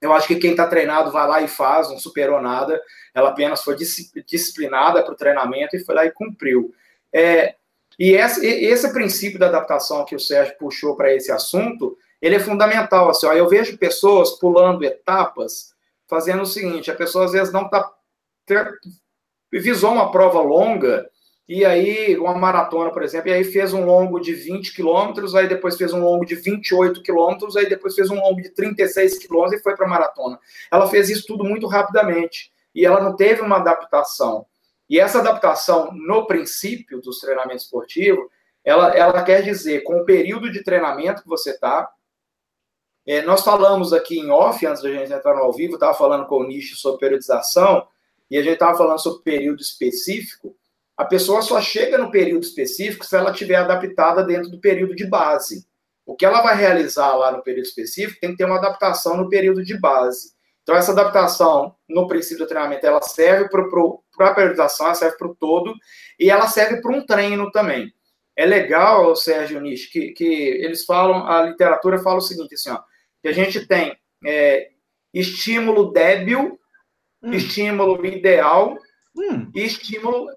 [0.00, 2.80] Eu acho que quem está treinado vai lá e faz, não superou nada.
[3.14, 6.74] Ela apenas foi disciplinada para o treinamento e foi lá e cumpriu.
[7.12, 7.54] É,
[7.98, 12.40] e esse, esse princípio da adaptação que o Sérgio puxou para esse assunto, ele é
[12.40, 13.10] fundamental.
[13.10, 15.74] Assim, ó, eu vejo pessoas pulando etapas,
[16.08, 17.92] fazendo o seguinte: a pessoa às vezes não está
[19.52, 21.08] visou uma prova longa,
[21.48, 25.48] e aí, uma maratona, por exemplo, e aí fez um longo de 20 quilômetros, aí
[25.48, 29.60] depois fez um longo de 28 quilômetros, aí depois fez um longo de 36 quilômetros
[29.60, 30.38] e foi para a maratona.
[30.70, 34.46] Ela fez isso tudo muito rapidamente, e ela não teve uma adaptação.
[34.88, 38.26] E essa adaptação, no princípio dos treinamentos esportivos,
[38.64, 41.90] ela, ela quer dizer, com o período de treinamento que você está,
[43.04, 46.26] é, nós falamos aqui em off, antes da gente entrar no ao vivo, estava falando
[46.26, 47.88] com o Nicho sobre periodização,
[48.30, 50.54] e a gente estava falando sobre período específico,
[50.96, 55.06] a pessoa só chega no período específico se ela estiver adaptada dentro do período de
[55.06, 55.66] base.
[56.04, 59.28] O que ela vai realizar lá no período específico tem que ter uma adaptação no
[59.28, 60.32] período de base.
[60.62, 65.28] Então, essa adaptação no princípio do treinamento, ela serve para a periodização, ela serve para
[65.28, 65.74] o todo,
[66.18, 67.92] e ela serve para um treino também.
[68.36, 72.78] É legal, Sérgio Nish, que, que eles falam, a literatura fala o seguinte, assim, ó,
[73.22, 74.68] que a gente tem é,
[75.14, 76.59] estímulo débil
[77.22, 77.32] hum.
[77.32, 78.76] estímulo ideal
[79.16, 79.50] hum.
[79.54, 80.28] e estímulo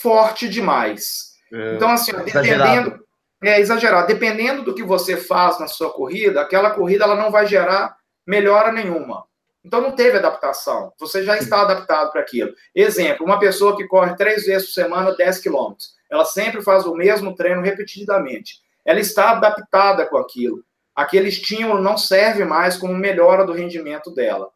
[0.00, 1.32] forte demais.
[1.52, 3.06] É, então, assim, dependendo.
[3.42, 4.08] É exagerado.
[4.08, 8.72] Dependendo do que você faz na sua corrida, aquela corrida ela não vai gerar melhora
[8.72, 9.24] nenhuma.
[9.64, 10.92] Então não teve adaptação.
[10.98, 12.52] Você já está adaptado para aquilo.
[12.74, 15.94] Exemplo, uma pessoa que corre três vezes por semana 10 quilômetros.
[16.10, 18.60] Ela sempre faz o mesmo treino repetidamente.
[18.84, 20.64] Ela está adaptada com aquilo.
[20.94, 24.48] Aquele estímulo não serve mais como melhora do rendimento dela.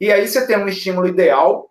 [0.00, 1.70] E aí você tem um estímulo ideal,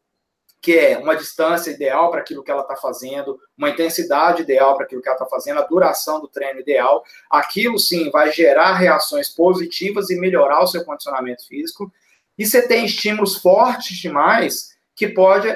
[0.62, 4.86] que é uma distância ideal para aquilo que ela está fazendo, uma intensidade ideal para
[4.86, 7.04] aquilo que ela está fazendo, a duração do treino ideal.
[7.30, 11.92] Aquilo sim vai gerar reações positivas e melhorar o seu condicionamento físico.
[12.38, 15.48] E você tem estímulos fortes demais que pode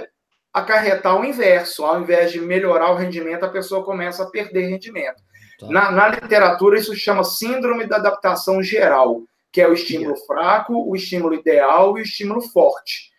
[0.53, 1.83] acarretar o inverso.
[1.83, 5.21] Ao invés de melhorar o rendimento, a pessoa começa a perder rendimento.
[5.59, 5.67] Tá.
[5.67, 9.21] Na, na literatura, isso chama síndrome da adaptação geral,
[9.53, 13.11] que é o estímulo fraco, o estímulo ideal e o estímulo forte.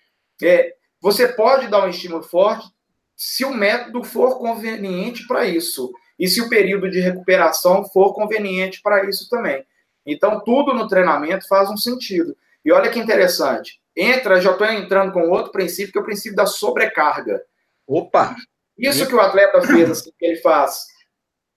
[0.43, 2.66] É, você pode dar um estímulo forte
[3.16, 5.93] se o método for conveniente para isso.
[6.18, 9.64] E se o período de recuperação for conveniente para isso também.
[10.05, 12.37] Então, tudo no treinamento faz um sentido.
[12.64, 13.80] E olha que interessante.
[13.97, 17.41] Entra, já estou entrando com outro princípio, que é o princípio da sobrecarga.
[17.87, 18.35] Opa!
[18.76, 20.87] Isso que o atleta fez, assim, que ele faz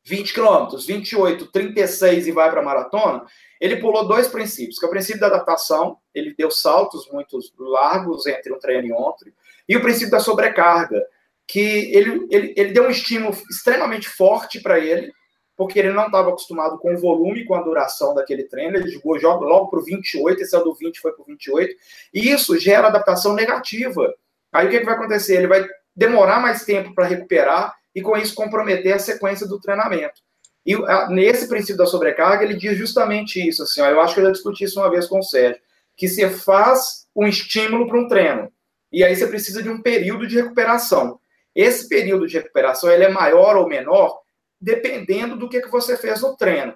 [0.05, 3.25] 20 quilômetros, 28, 36 e vai para a maratona,
[3.59, 8.25] ele pulou dois princípios, que é o princípio da adaptação, ele deu saltos muito largos
[8.27, 9.31] entre um treino e outro,
[9.67, 11.03] e o princípio da sobrecarga,
[11.47, 15.11] que ele, ele, ele deu um estímulo extremamente forte para ele,
[15.55, 19.17] porque ele não estava acostumado com o volume, com a duração daquele treino, ele jogou
[19.17, 21.75] joga logo para o 28, esse é do 20, foi para o 28,
[22.13, 24.13] e isso gera adaptação negativa.
[24.51, 25.35] Aí o que, que vai acontecer?
[25.35, 30.21] Ele vai demorar mais tempo para recuperar e com isso comprometer a sequência do treinamento.
[30.67, 33.63] E a, nesse princípio da sobrecarga, ele diz justamente isso.
[33.63, 35.61] Assim, ó, eu acho que eu já discuti isso uma vez com o Sérgio,
[35.95, 38.51] que você faz um estímulo para um treino,
[38.91, 41.19] e aí você precisa de um período de recuperação.
[41.55, 44.19] Esse período de recuperação ele é maior ou menor,
[44.59, 46.73] dependendo do que, que você fez no treino.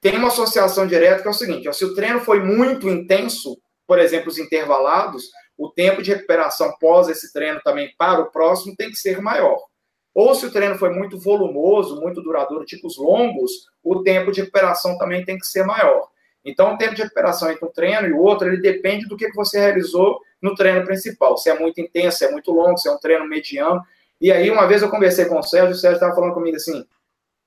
[0.00, 3.60] Tem uma associação direta que é o seguinte: ó, se o treino foi muito intenso,
[3.86, 5.24] por exemplo, os intervalados,
[5.58, 9.58] o tempo de recuperação pós esse treino também para o próximo tem que ser maior.
[10.14, 14.40] Ou se o treino foi muito volumoso, muito duradouro, tipo os longos, o tempo de
[14.40, 16.08] recuperação também tem que ser maior.
[16.44, 19.32] Então, o tempo de recuperação entre um treino e o outro, ele depende do que
[19.32, 21.36] você realizou no treino principal.
[21.38, 23.80] Se é muito intenso, se é muito longo, se é um treino mediano.
[24.20, 26.84] E aí, uma vez eu conversei com o Sérgio, o Sérgio estava falando comigo assim,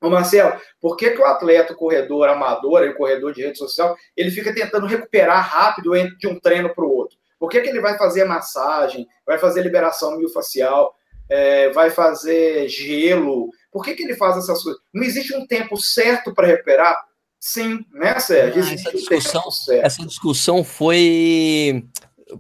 [0.02, 3.98] Ô Marcelo, por que, que o atleta, o corredor amador, o corredor de rede social,
[4.16, 7.18] ele fica tentando recuperar rápido de um treino para o outro?
[7.40, 10.96] Por que, que ele vai fazer massagem, vai fazer liberação miofascial,
[11.30, 13.50] é, vai fazer gelo.
[13.72, 14.82] Por que, que ele faz essas coisas?
[14.94, 17.04] Não existe um tempo certo para recuperar?
[17.40, 18.64] Sim, né, Sérgio?
[18.64, 19.44] Ah, essa, discussão,
[19.82, 21.86] essa discussão foi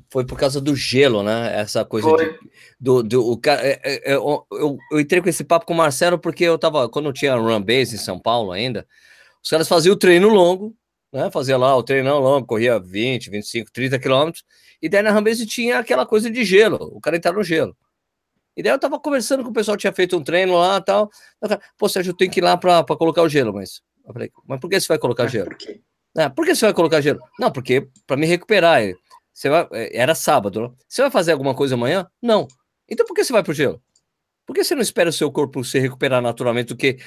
[0.10, 1.60] foi por causa do gelo, né?
[1.60, 2.40] Essa coisa de,
[2.80, 5.78] do, do o, é, é, é, eu, eu, eu, entrei com esse papo com o
[5.78, 8.88] Marcelo porque eu tava, quando eu tinha Run Base em São Paulo ainda,
[9.44, 10.76] os caras faziam o treino longo,
[11.14, 11.30] né?
[11.32, 14.44] Fazia lá o treinão longo, corria 20, 25, 30 quilômetros,
[14.82, 17.78] e daí na Run Base tinha aquela coisa de gelo, o cara entrar no gelo.
[18.56, 21.10] E daí eu tava conversando com o pessoal, tinha feito um treino lá e tal.
[21.78, 23.82] Pô, Sérgio, eu tenho que ir lá para colocar o gelo, mas.
[24.06, 25.50] Eu falei, mas por que você vai colocar gelo?
[25.50, 25.82] Por quê?
[26.18, 27.20] É, por que você vai colocar gelo?
[27.40, 28.82] Não, porque para me recuperar.
[29.34, 30.72] Você vai, é, era sábado, né?
[30.88, 32.08] Você vai fazer alguma coisa amanhã?
[32.22, 32.48] Não.
[32.88, 33.82] Então por que você vai pro gelo?
[34.46, 37.00] Por que você não espera o seu corpo se recuperar naturalmente do que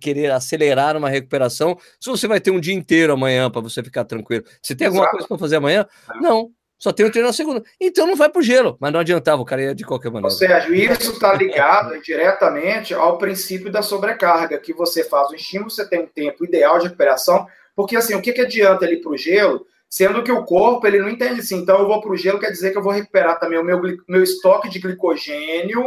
[0.00, 4.04] querer acelerar uma recuperação se você vai ter um dia inteiro amanhã para você ficar
[4.04, 4.44] tranquilo?
[4.62, 5.16] Você tem alguma Exato.
[5.16, 5.86] coisa para fazer amanhã?
[6.20, 6.50] Não.
[6.78, 7.62] Só tem o treino na segunda.
[7.80, 10.26] Então não vai pro gelo, mas não adiantava, o cara ia de qualquer maneira.
[10.26, 15.70] Ou Sérgio, isso está ligado diretamente ao princípio da sobrecarga, que você faz o estímulo,
[15.70, 19.00] você tem um tempo ideal de recuperação, porque assim, o que, que adianta ele ir
[19.00, 22.38] pro gelo, sendo que o corpo ele não entende assim, então eu vou pro gelo,
[22.38, 25.84] quer dizer que eu vou recuperar também o meu, meu estoque de glicogênio,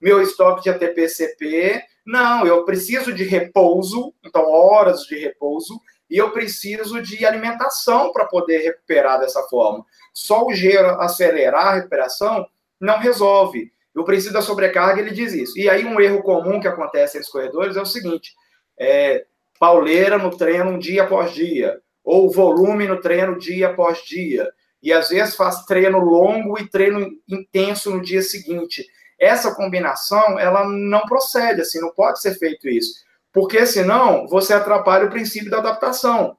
[0.00, 1.80] meu estoque de ATP-CP.
[2.04, 5.80] Não, eu preciso de repouso, então horas de repouso,
[6.12, 9.82] e eu preciso de alimentação para poder recuperar dessa forma.
[10.12, 12.46] Só o gelo acelerar a recuperação
[12.78, 13.72] não resolve.
[13.96, 15.58] O princípio da sobrecarga ele diz isso.
[15.58, 18.34] E aí um erro comum que acontece nos corredores é o seguinte:
[18.78, 19.24] é,
[19.58, 24.46] pauleira no treino um dia após dia, ou volume no treino dia após dia.
[24.82, 28.86] E às vezes faz treino longo e treino intenso no dia seguinte.
[29.18, 33.00] Essa combinação, ela não procede, assim, não pode ser feito isso.
[33.32, 36.36] Porque senão você atrapalha o princípio da adaptação,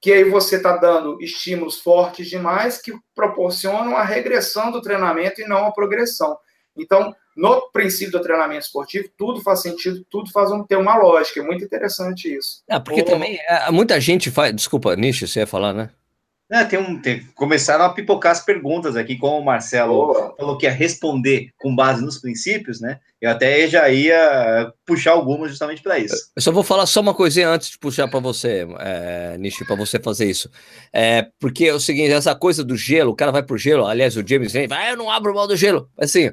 [0.00, 5.46] que aí você está dando estímulos fortes demais que proporcionam a regressão do treinamento e
[5.46, 6.38] não a progressão.
[6.76, 11.40] Então, no princípio do treinamento esportivo, tudo faz sentido, tudo faz um, ter uma lógica.
[11.40, 12.62] É muito interessante isso.
[12.68, 13.06] É, porque Ou...
[13.06, 13.38] também
[13.70, 14.54] muita gente faz.
[14.54, 15.90] Desculpa, Nish, você ia falar, né?
[16.50, 20.34] É, tem um, tem, começaram a pipocar as perguntas aqui, como o Marcelo Boa.
[20.36, 22.98] falou que ia responder com base nos princípios, né?
[23.20, 26.32] Eu até já ia puxar algumas justamente para isso.
[26.34, 29.76] Eu só vou falar só uma coisinha antes de puxar para você, é, Nishi, para
[29.76, 30.50] você fazer isso.
[30.92, 34.16] É, porque é o seguinte, essa coisa do gelo, o cara vai pro gelo, aliás,
[34.16, 35.88] o James vem, vai, ah, eu não abro mão do gelo.
[35.96, 36.32] Assim,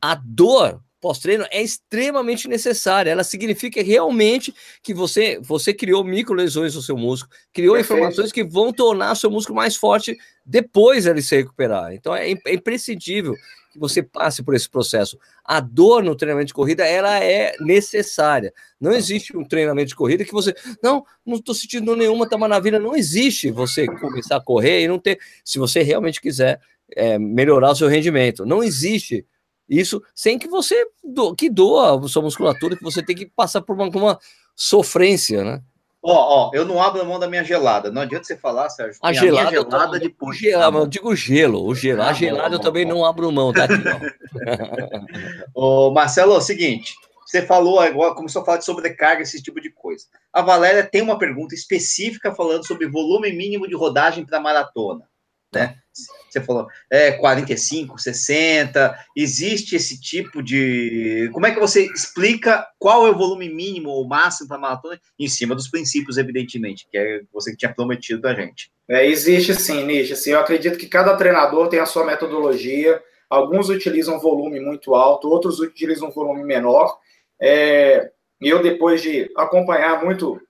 [0.00, 3.10] a dor pós-treino é extremamente necessária.
[3.10, 7.98] Ela significa realmente que você você criou micro lesões no seu músculo, criou Perfeito.
[7.98, 11.92] informações que vão tornar seu músculo mais forte depois ele se recuperar.
[11.92, 13.34] Então é, é imprescindível
[13.70, 15.18] que você passe por esse processo.
[15.44, 18.52] A dor no treinamento de corrida, ela é necessária.
[18.80, 22.78] Não existe um treinamento de corrida que você, não, não estou sentindo nenhuma, tá maravilha.
[22.78, 26.60] Não existe você começar a correr e não ter, se você realmente quiser
[26.96, 28.46] é, melhorar o seu rendimento.
[28.46, 29.26] Não existe
[29.68, 33.60] isso sem que você do, que doa a sua musculatura, que você tem que passar
[33.60, 34.18] por uma, uma
[34.54, 35.62] sofrência, né?
[36.00, 37.90] Ó, ó, eu não abro a mão da minha gelada.
[37.90, 39.00] Não adianta você falar, Sérgio.
[39.02, 40.40] A gelada, a gelada de puxa.
[40.40, 42.02] Gelada, eu digo gelo, o gelo.
[42.02, 43.74] Ah, a gelada eu também não abro mão, tá aqui.
[45.52, 46.94] Ô, Marcelo, é o seguinte,
[47.26, 50.06] você falou agora, começou a falar de sobrecarga, esse tipo de coisa.
[50.32, 55.04] A Valéria tem uma pergunta específica falando sobre volume mínimo de rodagem para maratona,
[55.52, 55.76] né?
[56.28, 61.30] Você falou, é 45, 60, existe esse tipo de.
[61.32, 65.00] Como é que você explica qual é o volume mínimo ou máximo para maratona?
[65.18, 68.70] Em cima dos princípios, evidentemente, que é você que tinha prometido para gente.
[68.88, 70.12] É, existe sim, Nish.
[70.12, 73.02] Assim, eu acredito que cada treinador tem a sua metodologia.
[73.28, 76.98] Alguns utilizam volume muito alto, outros utilizam volume menor.
[77.40, 80.40] É, eu, depois de acompanhar muito,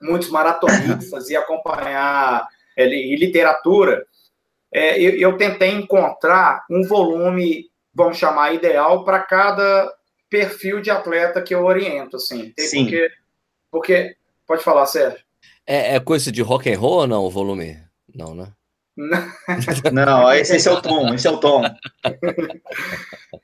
[0.00, 4.06] muitos maratonistas e acompanhar é, literatura,
[4.72, 9.92] é, eu, eu, tentei encontrar um volume, vamos chamar, ideal para cada
[10.28, 12.52] perfil de atleta que eu oriento, assim.
[12.58, 12.84] Sim.
[12.84, 13.10] Porque,
[13.70, 14.16] porque
[14.46, 15.18] pode falar, Sérgio.
[15.66, 17.78] É, é, coisa de rock and roll ou não, o volume?
[18.14, 18.52] Não, né?
[19.92, 21.62] não, esse, esse, é o tom, esse é o tom.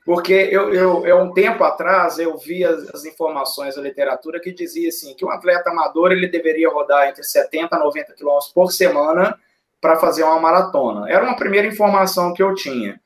[0.05, 4.53] Porque eu, eu, eu um tempo atrás eu vi as, as, informações da literatura que
[4.53, 8.71] dizia assim que um atleta amador ele deveria rodar entre 70 a 90 quilômetros por
[8.71, 9.39] semana
[9.81, 11.09] para fazer uma maratona.
[11.09, 12.99] Era uma primeira informação que eu tinha.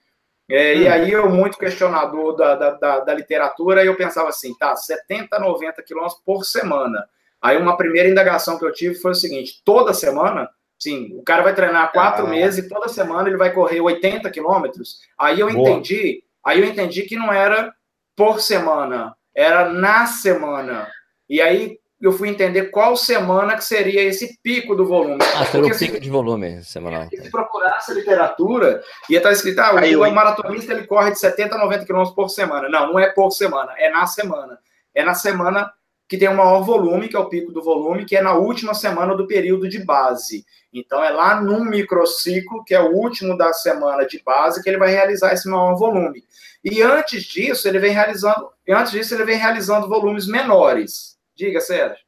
[0.50, 0.78] É, hum.
[0.80, 5.40] E aí eu, muito questionador da, da, da, da, literatura, eu pensava assim, tá, 70,
[5.40, 7.08] 90 quilômetros por semana.
[7.42, 11.42] Aí uma primeira indagação que eu tive foi o seguinte, toda semana, sim, o cara
[11.42, 12.30] vai treinar quatro ah.
[12.30, 15.00] meses e toda semana ele vai correr 80 quilômetros.
[15.18, 15.70] Aí eu Boa.
[15.70, 17.74] entendi, aí eu entendi que não era
[18.16, 20.88] por semana, era na semana.
[21.30, 25.20] E aí eu fui entender qual semana que seria esse pico do volume.
[25.36, 27.08] Ah, seria o pico de volume semanal.
[27.10, 31.20] Se procurasse a literatura, ia estar escrito, ah, o, Aí, o maratonista ele corre de
[31.20, 32.68] 70 a 90 quilômetros por semana.
[32.68, 34.58] Não, não é por semana, é na semana.
[34.96, 35.72] É na semana
[36.10, 38.74] que tem o maior volume, que é o pico do volume, que é na última
[38.74, 40.44] semana do período de base.
[40.74, 44.78] Então, é lá num microciclo, que é o último da semana de base, que ele
[44.78, 46.24] vai realizar esse maior volume.
[46.64, 51.11] E antes disso, ele vem realizando, antes disso, ele vem realizando volumes menores.
[51.36, 52.04] Diga, Sérgio.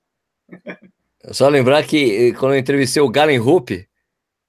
[1.31, 3.87] Só lembrar que eh, quando eu entrevistei o Galen Hope,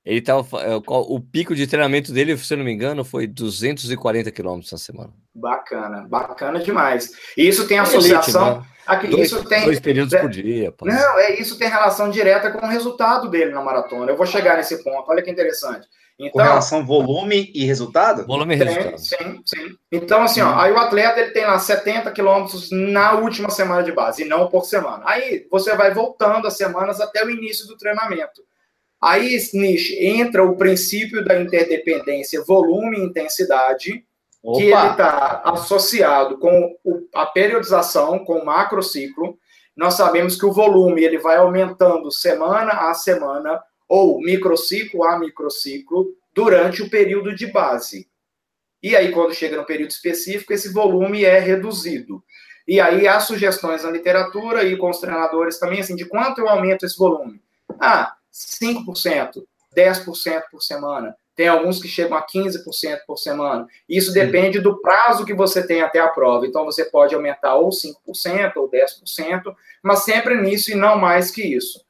[0.04, 4.30] ele tava, eh, o pico de treinamento dele, se eu não me engano, foi 240
[4.32, 5.12] quilômetros na semana.
[5.34, 7.12] Bacana, bacana demais.
[7.36, 8.48] E isso tem associação.
[8.48, 8.66] Elite, né?
[8.86, 10.72] aqui, dois, isso tem, dois períodos é, por dia.
[10.72, 10.84] Pô.
[10.84, 14.10] Não, é isso tem relação direta com o resultado dele na maratona.
[14.10, 15.10] Eu vou chegar nesse ponto.
[15.10, 15.88] Olha que interessante.
[16.18, 18.24] Então, com relação volume e resultado?
[18.24, 18.98] Volume e resultado.
[18.98, 19.76] Sim, sim.
[19.90, 23.90] Então, assim, ó, aí o atleta ele tem lá 70 quilômetros na última semana de
[23.90, 25.02] base, e não por semana.
[25.06, 28.42] Aí você vai voltando as semanas até o início do treinamento.
[29.02, 34.04] Aí, Nish, entra o princípio da interdependência volume e intensidade,
[34.42, 34.58] Opa.
[34.58, 36.74] que ele está associado com
[37.12, 39.36] a periodização, com o macrociclo.
[39.76, 46.14] Nós sabemos que o volume ele vai aumentando semana a semana, ou microciclo a microciclo
[46.34, 48.08] durante o período de base.
[48.82, 52.22] E aí, quando chega no período específico, esse volume é reduzido.
[52.66, 56.48] E aí há sugestões na literatura e com os treinadores também, assim, de quanto eu
[56.48, 57.40] aumento esse volume.
[57.80, 59.42] Ah, 5%,
[59.74, 61.16] 10% por semana.
[61.36, 63.66] Tem alguns que chegam a 15% por semana.
[63.88, 66.46] Isso depende do prazo que você tem até a prova.
[66.46, 71.42] Então, você pode aumentar ou 5% ou 10%, mas sempre nisso e não mais que
[71.42, 71.84] isso.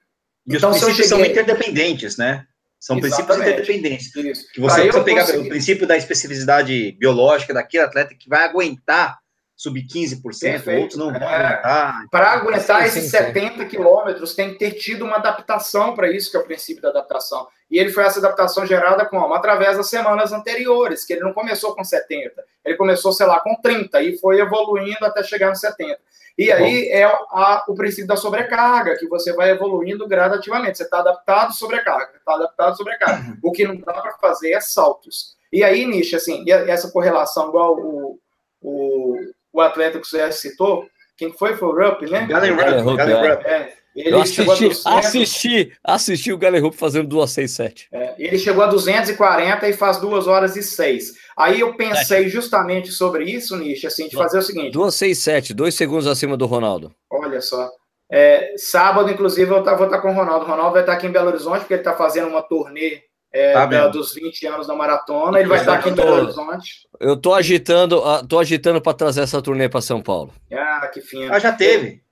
[0.46, 1.24] E então, os princípios cheguei...
[1.24, 2.46] são interdependentes, né?
[2.78, 3.26] São Exatamente.
[3.26, 4.16] princípios interdependentes.
[4.16, 4.52] Isso.
[4.52, 5.46] Que você precisa pegar consegui...
[5.46, 9.18] o princípio da especificidade biológica daquele atleta que vai aguentar
[9.56, 10.80] subir 15%, Perfeito.
[10.82, 11.34] outros não vão é.
[11.34, 12.06] aguentar.
[12.10, 16.40] Para aguentar esses 70 quilômetros, tem que ter tido uma adaptação para isso, que é
[16.40, 17.46] o princípio da adaptação.
[17.70, 19.32] E ele foi essa adaptação gerada como?
[19.32, 23.54] Através das semanas anteriores, que ele não começou com 70, ele começou, sei lá, com
[23.62, 25.98] 30 e foi evoluindo até chegar no 70.
[26.36, 30.78] E aí é a, o princípio da sobrecarga, que você vai evoluindo gradativamente.
[30.78, 33.30] Você está adaptado sobrecarga, está adaptado sobrecarga.
[33.30, 33.38] Uhum.
[33.42, 35.36] O que não dá para fazer é saltos.
[35.52, 38.18] E aí, Nish, assim, essa correlação, igual o,
[38.60, 39.16] o,
[39.52, 41.56] o atleta que você citou, quem foi?
[41.56, 42.26] Foi o Rupp, né?
[42.26, 42.96] Galen Rupp.
[42.96, 43.46] Galen Rupp.
[43.46, 43.83] É.
[43.94, 47.88] Ele eu assisti, assisti, assisti o Galen Rupp fazendo 2 6 7.
[47.92, 51.12] É, ele chegou a 240 e faz 2 horas e 6.
[51.36, 54.72] Aí eu pensei justamente sobre isso, Nish, assim, de fazer o seguinte.
[54.72, 56.92] 2 6 7, 2 segundos acima do Ronaldo.
[57.10, 57.70] Olha só.
[58.10, 60.44] É, sábado, inclusive, eu vou estar com o Ronaldo.
[60.44, 63.52] O Ronaldo vai estar aqui em Belo Horizonte, porque ele está fazendo uma turnê é,
[63.52, 65.40] tá da, dos 20 anos da maratona.
[65.40, 66.86] Ele vai estar aqui em Belo Horizonte.
[67.00, 70.32] Eu tô agitando, ah, tô agitando para trazer essa turnê para São Paulo.
[70.52, 71.34] Ah, que fino.
[71.34, 72.03] Ah, já teve.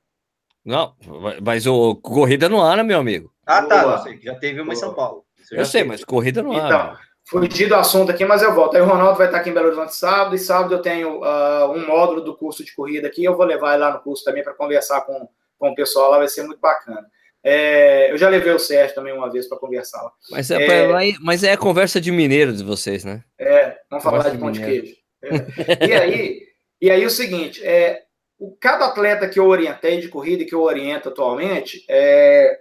[0.64, 0.94] Não,
[1.42, 3.32] mas o corrida no ar, meu amigo?
[3.46, 3.98] Ah, tá.
[3.98, 4.74] Sei, já teve uma Boa.
[4.74, 5.24] em São Paulo.
[5.50, 6.66] Eu sei, mas corrida no ar.
[6.66, 8.76] Então, fugi do assunto aqui, mas eu volto.
[8.76, 11.72] Aí o Ronaldo vai estar aqui em Belo Horizonte sábado, e sábado eu tenho uh,
[11.72, 13.24] um módulo do curso de corrida aqui.
[13.24, 16.18] Eu vou levar ele lá no curso também para conversar com, com o pessoal lá,
[16.18, 17.06] vai ser muito bacana.
[17.44, 20.12] É, eu já levei o Sérgio também uma vez para conversar lá.
[20.30, 23.24] Mas é, é, mas é a conversa de mineiro de vocês, né?
[23.36, 24.94] É, vamos falar de, de pão de queijo.
[25.24, 25.86] É.
[25.88, 26.42] E aí,
[26.80, 28.02] e aí o seguinte, é,
[28.42, 32.58] o, cada atleta que eu orientei de corrida e que eu oriento atualmente, é,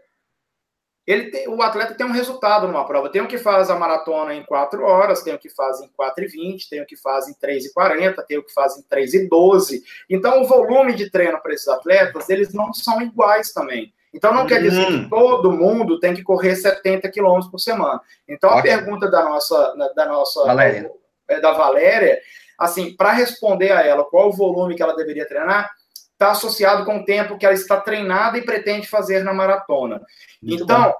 [1.08, 3.10] ele tem, o atleta tem um resultado numa prova.
[3.10, 6.24] Tem o que faz a maratona em 4 horas, tem o que faz em 4
[6.24, 8.84] e 20, tem o que faz em 3 e 40, tem o que faz em
[8.84, 9.84] 3 e 12.
[10.08, 13.92] Então, o volume de treino para esses atletas, eles não são iguais também.
[14.14, 15.10] Então não quer dizer que hum.
[15.10, 18.02] todo mundo tem que correr 70 quilômetros por semana.
[18.28, 20.92] Então a pergunta da nossa, da nossa Valéria.
[21.30, 22.20] É, da Valéria,
[22.62, 25.72] assim, para responder a ela qual o volume que ela deveria treinar,
[26.14, 30.00] está associado com o tempo que ela está treinada e pretende fazer na maratona.
[30.42, 30.94] Muito então,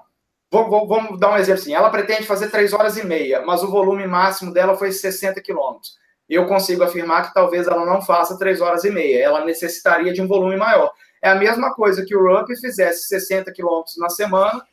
[0.50, 1.72] vamos, vamos dar um exemplo assim.
[1.72, 5.96] Ela pretende fazer 3 horas e meia, mas o volume máximo dela foi 60 quilômetros.
[6.28, 9.22] Eu consigo afirmar que talvez ela não faça 3 horas e meia.
[9.22, 10.90] Ela necessitaria de um volume maior.
[11.22, 14.64] É a mesma coisa que o Rupp fizesse 60 quilômetros na semana,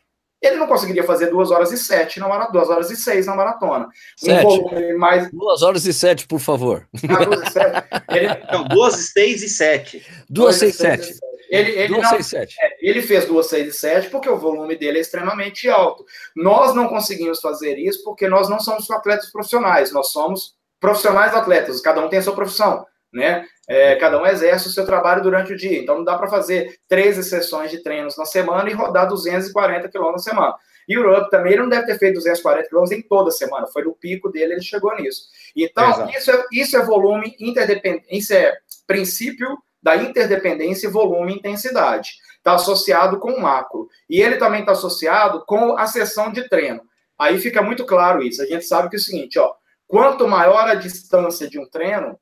[0.42, 3.36] ele não conseguiria fazer 2 horas e 7 na maratona, 2 horas e 6 na
[3.36, 3.90] maratona.
[4.24, 5.30] Um volume mais.
[5.32, 6.88] 2 horas e 7, por favor.
[7.10, 7.88] Ah, 2 e 7.
[8.10, 8.28] Ele...
[8.52, 10.08] Não, 2, 6 e 7.
[10.30, 11.20] 2, 6 e 7.
[11.50, 12.56] Ele, ele, 2, não, 6, 7.
[12.62, 16.06] É, ele fez 2, 6 e 7 porque o volume dele é extremamente alto.
[16.36, 21.82] Nós não conseguimos fazer isso porque nós não somos atletas profissionais, nós somos profissionais atletas,
[21.82, 23.46] cada um tem a sua profissão né?
[23.68, 25.80] É, cada um exerce o seu trabalho durante o dia.
[25.80, 30.26] Então não dá para fazer 13 sessões de treinos na semana e rodar 240 quilômetros
[30.26, 30.56] na semana.
[30.88, 33.68] E o Rupp também ele não deve ter feito 240 quilômetros em toda semana.
[33.68, 35.28] Foi no pico dele, ele chegou nisso.
[35.56, 38.58] Então, isso é, isso é volume interdependente, isso é
[38.88, 39.48] princípio
[39.82, 42.14] da interdependência volume e intensidade.
[42.38, 43.88] Está associado com o macro.
[44.10, 46.82] E ele também está associado com a sessão de treino.
[47.20, 48.42] Aí fica muito claro isso.
[48.42, 49.54] A gente sabe que é o seguinte, ó,
[49.88, 52.20] quanto maior a distância de um treino,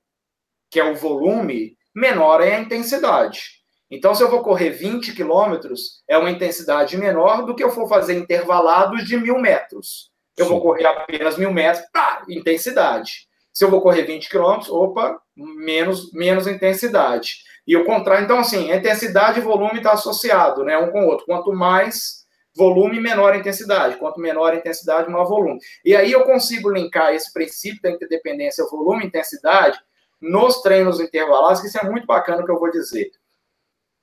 [0.77, 3.41] que é o volume, menor é a intensidade.
[3.89, 7.89] Então, se eu vou correr 20 quilômetros, é uma intensidade menor do que eu for
[7.89, 10.11] fazer intervalados de mil metros.
[10.37, 10.51] Eu Sim.
[10.51, 13.27] vou correr apenas mil metros, tá, intensidade.
[13.51, 17.37] Se eu vou correr 20 quilômetros, opa, menos, menos intensidade.
[17.65, 21.25] E o contrário, então, assim, intensidade e volume está associado, né, um com o outro.
[21.25, 22.17] Quanto mais
[22.55, 23.97] volume, menor a intensidade.
[23.97, 25.57] Quanto menor a intensidade, maior volume.
[25.83, 29.79] E aí eu consigo linkar esse princípio da interdependência volume e intensidade
[30.21, 33.11] nos treinos intervalados, que isso é muito bacana que eu vou dizer.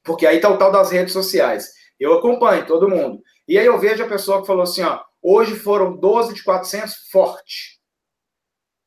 [0.03, 1.73] Porque aí está o tal das redes sociais.
[1.99, 3.23] Eu acompanho todo mundo.
[3.47, 7.09] E aí eu vejo a pessoa que falou assim, ó, hoje foram 12 de 400
[7.11, 7.75] forte.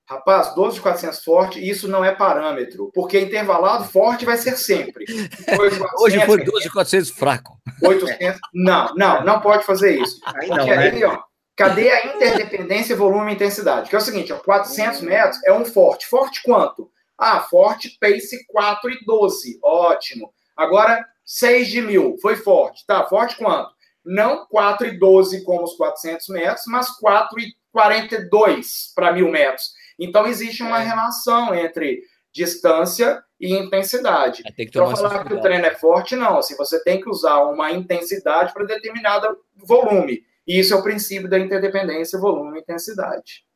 [0.09, 5.05] Rapaz, 12 de 400 forte, isso não é parâmetro, porque intervalado forte vai ser sempre.
[5.05, 7.59] 400, hoje foi 12 de 400 fraco.
[7.83, 10.21] 800, não, não, não pode fazer isso.
[10.25, 10.77] Aí porque não, né?
[10.77, 11.21] aí, ó,
[11.57, 13.89] cadê a interdependência volume e intensidade?
[13.89, 16.07] Que é o seguinte, ó, 400 metros é um forte.
[16.07, 16.89] Forte quanto?
[17.17, 19.59] Ah, forte, pace 4 e 12.
[19.63, 20.33] Ótimo.
[20.55, 22.15] Agora, 6 de mil.
[22.21, 22.85] Foi forte.
[22.85, 23.71] Tá, forte quanto?
[24.05, 29.71] Não 4 e 12 como os 400 metros, mas 4 e 42 para mil metros.
[29.99, 30.85] Então, existe uma é.
[30.85, 32.01] relação entre
[32.31, 34.43] distância e intensidade.
[34.71, 36.37] Para falar que o treino é forte, não.
[36.37, 40.23] Assim, você tem que usar uma intensidade para determinado volume.
[40.47, 43.46] E isso é o princípio da interdependência volume e intensidade.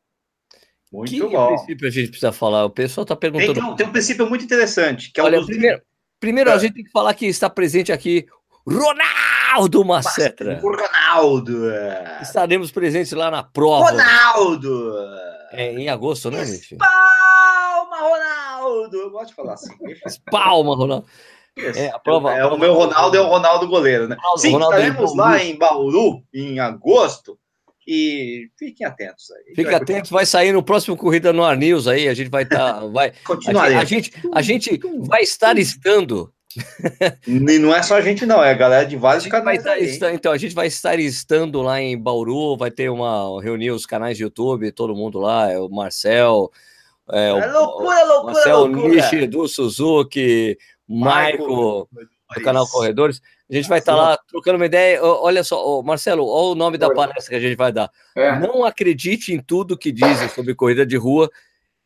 [0.92, 1.56] Muito que bom.
[1.56, 2.66] princípio a gente precisa falar?
[2.66, 3.54] O pessoal está perguntando.
[3.54, 5.10] Tem, tem, um princípio muito interessante.
[5.10, 5.46] Que é Olha, dos...
[5.46, 5.80] primeiro,
[6.20, 6.58] primeiro a é.
[6.58, 8.26] gente tem que falar que está presente aqui
[8.66, 10.60] Ronaldo Macetra.
[10.60, 11.62] Ronaldo.
[12.20, 13.90] Estaremos presentes lá na prova.
[13.90, 14.94] Ronaldo.
[15.50, 16.76] É em agosto, né, gente?
[16.76, 18.96] Palma, Ronaldo.
[18.96, 19.74] Eu gosto de falar assim.
[20.30, 21.06] Palma, Ronaldo.
[21.56, 24.16] É, a prova, é, a prova, o meu Ronaldo é o Ronaldo goleiro, né?
[24.16, 27.38] Ronaldo, Sim, Ronaldo estaremos lá em Bauru em agosto
[27.86, 29.54] e fiquem atentos aí.
[29.54, 32.80] Fiquem atentos, vai sair no próximo Corrida no Ar News aí, a gente vai estar.
[32.80, 33.12] Tá, vai,
[33.76, 36.32] a, gente, a gente vai estar estando.
[37.26, 39.64] E não é só a gente, não, é a galera de vários canais.
[39.64, 43.86] Estar, então, a gente vai estar estando lá em Bauru, vai ter uma reunir os
[43.86, 46.50] canais de YouTube, todo mundo lá, é o Marcel.
[47.10, 48.88] É, é loucura, loucura, Marcel loucura.
[48.88, 50.56] Nishi, do Suzuki,
[50.88, 51.88] Maico,
[52.34, 53.20] do canal Corredores.
[53.50, 55.02] A gente vai estar tá lá trocando uma ideia.
[55.02, 57.90] Olha só, Marcelo, olha o nome da palestra que a gente vai dar.
[58.16, 58.38] É.
[58.38, 61.30] Não acredite em tudo que dizem sobre corrida de rua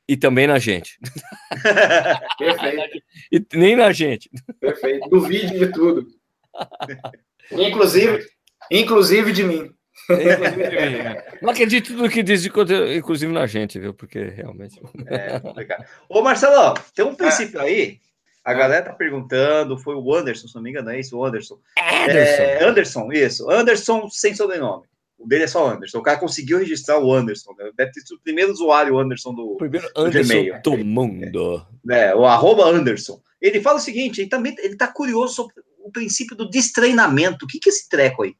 [0.08, 0.98] e também na gente.
[2.38, 3.02] Perfeito.
[3.32, 4.30] e nem na gente.
[4.60, 5.08] Perfeito.
[5.08, 6.06] Duvide de tudo.
[7.52, 8.26] Inclusive,
[8.70, 9.70] inclusive de mim.
[10.10, 11.38] É.
[11.42, 13.94] Não acredito tudo que diz, inclusive na gente, viu?
[13.94, 14.80] Porque realmente.
[15.06, 15.84] É complicado.
[16.08, 18.00] Ô, Marcelo, tem um princípio aí.
[18.46, 21.58] A galera tá perguntando, foi o Anderson, se não me engano, é isso, o Anderson.
[21.76, 22.42] Anderson.
[22.42, 23.50] É, Anderson, isso.
[23.50, 24.84] Anderson sem sobrenome.
[25.18, 25.98] O dele é só Anderson.
[25.98, 27.52] O cara conseguiu registrar o Anderson.
[27.58, 27.72] Né?
[27.76, 31.66] Deve ter sido o primeiro usuário Anderson do, primeiro Anderson do do mundo.
[31.90, 33.20] É, o arroba Anderson.
[33.42, 37.46] Ele fala o seguinte, ele também ele tá curioso sobre o princípio do destreinamento.
[37.46, 38.36] O que, que é esse treco aí?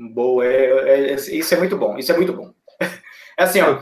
[0.00, 2.52] Boa, é, é, é, isso é muito bom, isso é muito bom.
[3.38, 3.78] É assim, ó,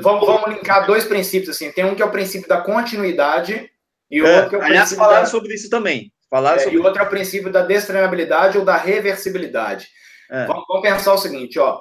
[0.00, 1.70] vamos, vamos linkar dois princípios assim.
[1.70, 3.70] Tem um que é o princípio da continuidade
[4.12, 5.26] e é, outro é aliás, falaram da...
[5.26, 6.12] sobre isso também.
[6.28, 6.76] Falaram é, sobre...
[6.76, 9.88] E outro é o princípio da destreinabilidade ou da reversibilidade.
[10.30, 10.46] É.
[10.46, 11.80] Vamos, vamos, pensar o seguinte, ó.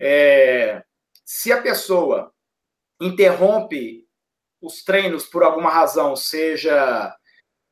[0.00, 0.84] É,
[1.24, 2.32] se a pessoa
[3.00, 4.04] interrompe
[4.62, 7.12] os treinos por alguma razão, seja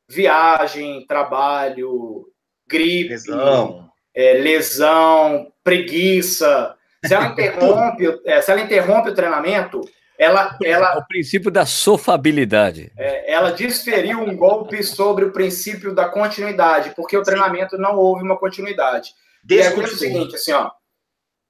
[0.09, 2.29] viagem, trabalho,
[2.67, 6.75] gripe, lesão, é, lesão preguiça,
[7.05, 9.81] se ela interrompe, é, se ela interrompe o treinamento,
[10.17, 12.91] ela, ela é o princípio da sofabilidade.
[12.97, 18.23] É, ela desferiu um golpe sobre o princípio da continuidade, porque o treinamento não houve
[18.23, 19.13] uma continuidade.
[19.49, 20.71] E é o seguinte, assim, ó,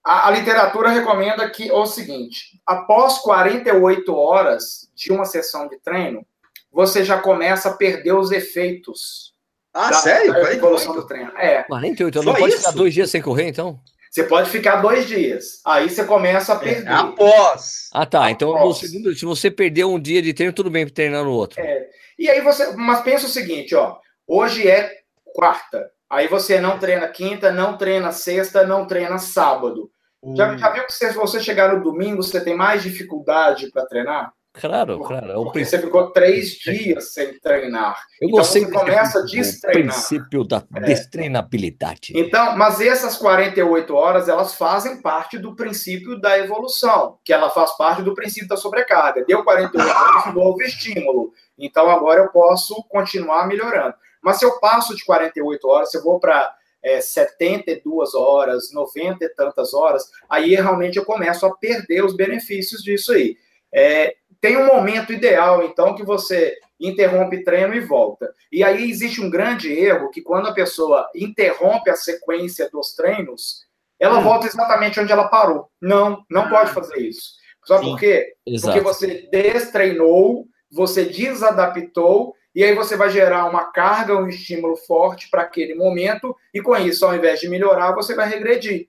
[0.04, 6.26] a, a, literatura recomenda que o seguinte: após 48 horas de uma sessão de treino,
[6.72, 9.34] você já começa a perder os efeitos.
[9.74, 10.34] Ah, da, sério?
[10.34, 11.32] Da evolução do treino.
[11.38, 11.64] É.
[11.64, 12.60] 48 horas, não pode isso?
[12.60, 13.80] ficar dois dias sem correr, então?
[14.18, 15.62] Você pode ficar dois dias.
[15.64, 16.90] Aí você começa a é, perder.
[16.90, 17.88] É, após.
[17.94, 18.32] Ah, tá.
[18.32, 18.78] Então, após.
[18.78, 21.62] Segundo, se você perder um dia de treino, tudo bem treinar no outro.
[21.62, 21.88] É.
[22.18, 22.76] E aí você.
[22.76, 23.96] Mas pensa o seguinte, ó.
[24.28, 24.92] Hoje é
[25.36, 25.92] quarta.
[26.10, 29.92] Aí você não treina quinta, não treina sexta, não treina sábado.
[30.24, 30.36] Hum.
[30.36, 34.34] Já, já viu que se você chegar no domingo, você tem mais dificuldade para treinar?
[34.60, 35.32] Claro, claro.
[35.32, 37.96] É um Porque você ficou três dias sem treinar.
[38.20, 39.90] Eu então você começa a destreinar.
[39.90, 40.80] O princípio da é.
[40.82, 42.14] destreinabilidade.
[42.16, 47.76] Então, mas essas 48 horas, elas fazem parte do princípio da evolução, que ela faz
[47.78, 49.24] parte do princípio da sobrecarga.
[49.26, 51.32] Deu 48 horas, novo estímulo.
[51.58, 53.96] Então, agora eu posso continuar melhorando.
[54.22, 56.54] Mas se eu passo de 48 horas, se eu vou para
[56.84, 62.82] é, 72 horas, 90 e tantas horas, aí realmente eu começo a perder os benefícios
[62.82, 63.38] disso aí.
[63.74, 68.34] É, tem um momento ideal, então, que você interrompe treino e volta.
[68.52, 73.66] E aí existe um grande erro que quando a pessoa interrompe a sequência dos treinos,
[74.00, 74.24] ela hum.
[74.24, 75.70] volta exatamente onde ela parou.
[75.82, 76.50] Não, não ah.
[76.50, 77.36] pode fazer isso.
[77.66, 78.34] Sabe Sim, por quê?
[78.46, 78.74] Exato.
[78.74, 85.30] Porque você destreinou, você desadaptou, e aí você vai gerar uma carga, um estímulo forte
[85.30, 88.88] para aquele momento, e com isso, ao invés de melhorar, você vai regredir.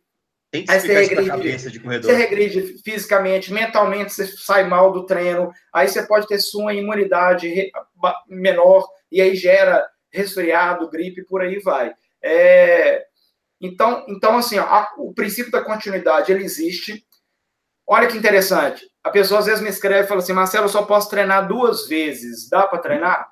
[0.50, 2.10] Tem que aí você regride, de corredor.
[2.10, 7.70] Você regride fisicamente, mentalmente, você sai mal do treino, aí você pode ter sua imunidade
[8.26, 11.92] menor, e aí gera resfriado, gripe, por aí vai.
[12.22, 13.04] É...
[13.60, 17.04] Então, então, assim, ó, a, o princípio da continuidade, ele existe.
[17.86, 18.86] Olha que interessante.
[19.02, 21.88] A pessoa às vezes me escreve e fala assim, Marcelo, eu só posso treinar duas
[21.88, 22.48] vezes.
[22.48, 23.28] Dá para treinar?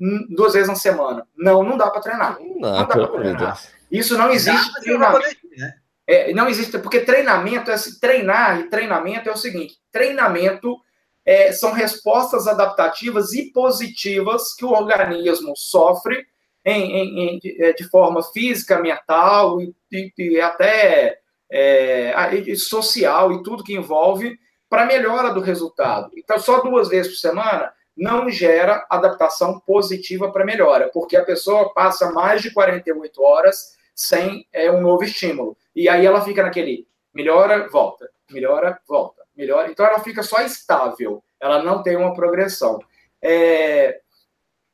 [0.00, 1.26] Hum, duas vezes na semana.
[1.36, 2.38] Não, não dá para treinar.
[2.38, 3.60] Não, não dá para treinar.
[3.90, 5.48] Isso não existe treinamento.
[5.56, 5.74] Né?
[6.10, 10.76] É, não existe, porque treinamento é treinar e treinamento é o seguinte: treinamento
[11.24, 16.26] é, são respostas adaptativas e positivas que o organismo sofre
[16.64, 22.12] em, em, em, é, de forma física, mental e, e, e até é,
[22.56, 24.36] social e tudo que envolve
[24.68, 26.10] para melhora do resultado.
[26.16, 31.72] Então, só duas vezes por semana não gera adaptação positiva para melhora, porque a pessoa
[31.72, 35.54] passa mais de 48 horas sem é, um novo estímulo.
[35.76, 39.70] E aí ela fica naquele melhora, volta, melhora, volta, melhora.
[39.70, 42.78] Então ela fica só estável, ela não tem uma progressão.
[43.20, 44.00] É...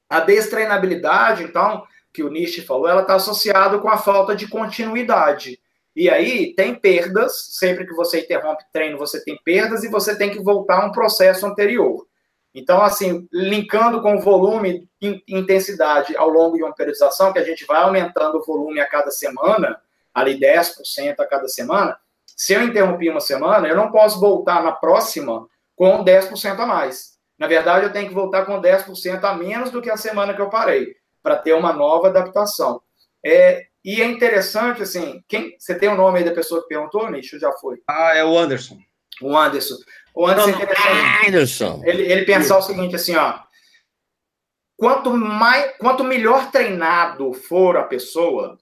[0.09, 5.61] A destreinabilidade, então, que o Nishi falou, ela está associada com a falta de continuidade.
[5.97, 10.31] E aí tem perdas, sempre que você interrompe treino, você tem perdas e você tem
[10.31, 12.07] que voltar a um processo anterior.
[12.57, 17.45] Então, assim, linkando com o volume e intensidade ao longo de uma periodização, que a
[17.45, 19.79] gente vai aumentando o volume a cada semana,
[20.15, 24.73] ali 10% a cada semana, se eu interrompi uma semana, eu não posso voltar na
[24.73, 27.19] próxima com 10% a mais.
[27.39, 30.41] Na verdade, eu tenho que voltar com 10% a menos do que a semana que
[30.41, 32.81] eu parei, para ter uma nova adaptação.
[33.23, 37.11] É, e é interessante, assim, quem, você tem o nome aí da pessoa que perguntou,
[37.11, 37.39] Nicho?
[37.39, 37.83] Já foi.
[37.87, 38.79] Ah, é o Anderson.
[39.21, 39.77] O Anderson.
[40.17, 41.83] O Anderson, não, é Anderson.
[41.85, 43.39] Ele, ele pensar o seguinte, assim, ó.
[44.75, 48.59] Quanto, mais, quanto melhor treinado for a pessoa,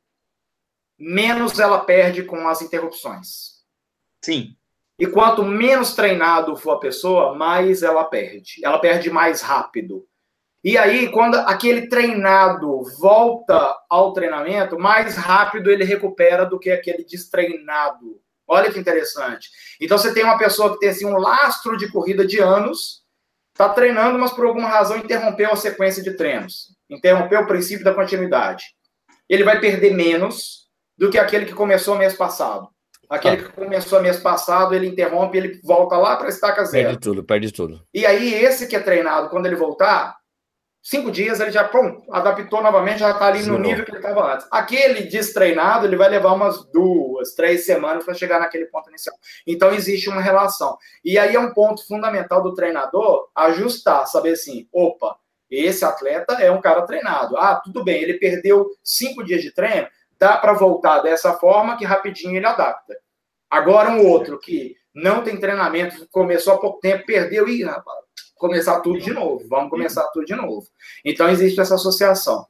[0.98, 3.62] menos ela perde com as interrupções.
[4.24, 4.56] Sim.
[4.98, 8.60] E quanto menos treinado for a pessoa, mais ela perde.
[8.64, 10.04] Ela perde mais rápido.
[10.62, 17.04] E aí, quando aquele treinado volta ao treinamento, mais rápido ele recupera do que aquele
[17.04, 18.20] destreinado.
[18.54, 19.50] Olha que interessante.
[19.80, 23.02] Então você tem uma pessoa que tem assim, um lastro de corrida de anos,
[23.52, 27.94] está treinando, mas por alguma razão interrompeu a sequência de treinos, interrompeu o princípio da
[27.94, 28.64] continuidade.
[29.28, 32.68] Ele vai perder menos do que aquele que começou mês passado.
[33.08, 33.44] Aquele ah.
[33.44, 36.88] que começou mês passado, ele interrompe, ele volta lá para estaca zero.
[36.88, 37.82] Perde tudo, perde tudo.
[37.92, 40.16] E aí, esse que é treinado, quando ele voltar,
[40.84, 43.98] cinco dias ele já pum, adaptou novamente, já está ali Sim, no nível que ele
[43.98, 44.46] estava antes.
[44.50, 49.16] Aquele destreinado, ele vai levar umas duas, três semanas para chegar naquele ponto inicial.
[49.46, 50.76] Então existe uma relação.
[51.02, 55.16] E aí é um ponto fundamental do treinador ajustar, saber assim, opa,
[55.50, 57.36] esse atleta é um cara treinado.
[57.38, 61.84] Ah, tudo bem, ele perdeu cinco dias de treino, dá para voltar dessa forma que
[61.86, 62.94] rapidinho ele adapta.
[63.50, 68.03] Agora um outro que não tem treinamento, começou há pouco tempo, perdeu e rapaz,
[68.36, 69.46] começar tudo de novo.
[69.48, 70.66] Vamos começar tudo de novo.
[71.04, 72.46] Então, existe essa associação.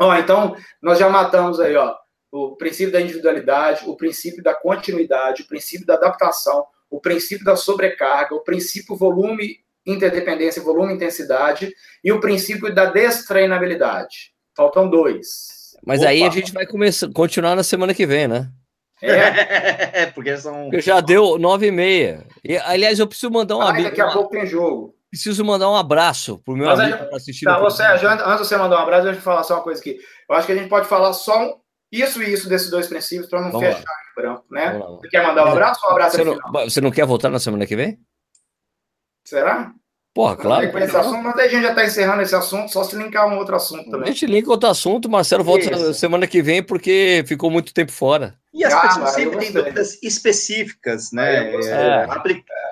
[0.00, 1.94] Ó, então, nós já matamos aí, ó,
[2.30, 7.56] o princípio da individualidade, o princípio da continuidade, o princípio da adaptação, o princípio da
[7.56, 14.32] sobrecarga, o princípio volume, interdependência, volume, intensidade e o princípio da destreinabilidade.
[14.56, 15.76] Faltam dois.
[15.84, 16.10] Mas Opa.
[16.10, 18.48] aí a gente vai começar, continuar na semana que vem, né?
[19.00, 20.64] É, porque são.
[20.64, 22.24] Porque já deu nove e meia.
[22.44, 23.84] E, aliás, eu preciso mandar um abraço.
[23.84, 24.94] Daqui a pouco tem jogo.
[25.12, 27.48] Preciso mandar um abraço pro meu Mas amigo que tá assistindo.
[27.50, 30.00] Tá, você, antes de você mandar um abraço, deixa eu falar só uma coisa aqui.
[30.26, 31.54] Eu acho que a gente pode falar só
[31.92, 33.84] isso e isso desses dois princípios para não Vamos fechar lá.
[33.84, 34.78] em branco, né?
[34.78, 37.38] Você quer mandar um abraço ou um abraço você não, você não quer voltar na
[37.38, 38.00] semana que vem?
[39.26, 39.74] Será?
[40.14, 40.78] Porra, claro.
[40.78, 43.54] Esse assunto, mas a gente já está encerrando esse assunto, só se linkar um outro
[43.54, 44.08] assunto também.
[44.08, 45.92] A gente linka outro assunto, Marcelo volta Isso.
[45.92, 48.34] semana que vem porque ficou muito tempo fora.
[48.54, 51.54] E as ah, pessoas sempre têm dúvidas específicas, né?
[51.66, 52.06] É.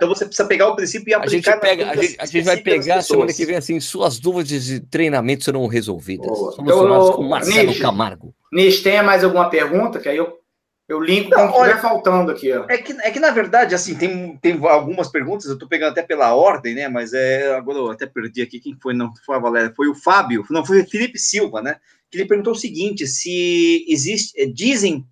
[0.01, 1.51] Então você precisa pegar o princípio e aplicar.
[1.51, 4.65] A gente, pega, a gente, a gente vai pegar semana que vem assim, suas dúvidas
[4.65, 6.27] de treinamento serão resolvidas.
[6.27, 8.35] Solucionadas então, com Marcelo Nish, Camargo.
[8.51, 10.01] Nish, tem mais alguma pergunta?
[10.01, 10.41] Que aí eu
[10.89, 12.51] eu linko com o que estiver faltando aqui.
[12.53, 12.65] Ó.
[12.69, 16.03] É, que, é que, na verdade, assim, tem, tem algumas perguntas, eu estou pegando até
[16.03, 16.89] pela ordem, né?
[16.89, 19.95] Mas é, agora eu até perdi aqui quem foi, não foi a Valéria, foi o
[19.95, 21.77] Fábio, não foi o Felipe Silva, né?
[22.11, 24.33] Que ele perguntou o seguinte: se existe.
[24.41, 25.07] É, dizem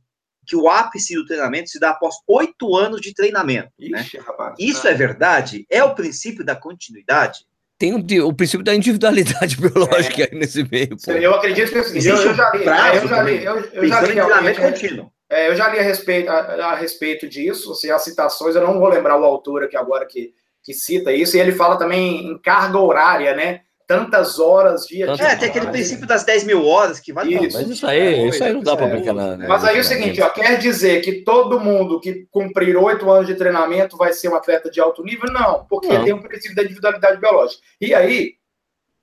[0.48, 3.70] que o ápice do treinamento se dá após oito anos de treinamento.
[3.78, 4.00] Né?
[4.00, 4.24] Ixi, né?
[4.26, 5.66] rapaz, Isso é verdade?
[5.68, 7.40] É o princípio da continuidade?
[7.78, 10.28] Tem o, o princípio da individualidade biológica é.
[10.32, 10.96] aí nesse meio.
[10.96, 11.12] Pô.
[11.12, 13.86] Eu acredito que é o seguinte, eu, eu, já li, eu já li, eu, eu
[13.86, 15.12] já li, treinamento contínuo.
[15.30, 18.80] É, eu já li a respeito, a, a, respeito disso, assim, as citações, eu não
[18.80, 20.32] vou lembrar o autor aqui agora que,
[20.64, 23.60] que cita isso, e ele fala também em carga horária, né?
[23.88, 27.56] Tantas horas dia Tantas É, tem aquele princípio das 10 mil horas que vai isso.
[27.56, 29.14] Mas isso aí, isso aí não dá para brincar.
[29.14, 29.46] Né?
[29.48, 33.26] Mas aí é o seguinte, ó, quer dizer que todo mundo que cumprir oito anos
[33.26, 35.32] de treinamento vai ser um atleta de alto nível?
[35.32, 36.04] Não, porque não.
[36.04, 37.62] tem um princípio da individualidade biológica.
[37.80, 38.34] E aí,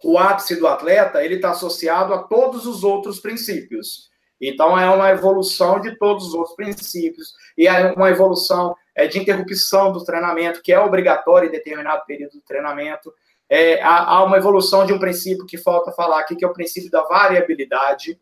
[0.03, 4.11] o ápice do atleta, ele está associado a todos os outros princípios.
[4.39, 9.17] Então, é uma evolução de todos os outros princípios, e é uma evolução é, de
[9.17, 13.11] interrupção do treinamento, que é obrigatório em determinado período do treinamento.
[13.57, 16.91] É, há, uma evolução de um princípio que falta falar aqui, que é o princípio
[16.91, 18.19] da variabilidade.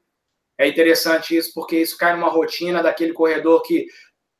[0.59, 3.87] É interessante isso, porque isso cai numa rotina daquele corredor que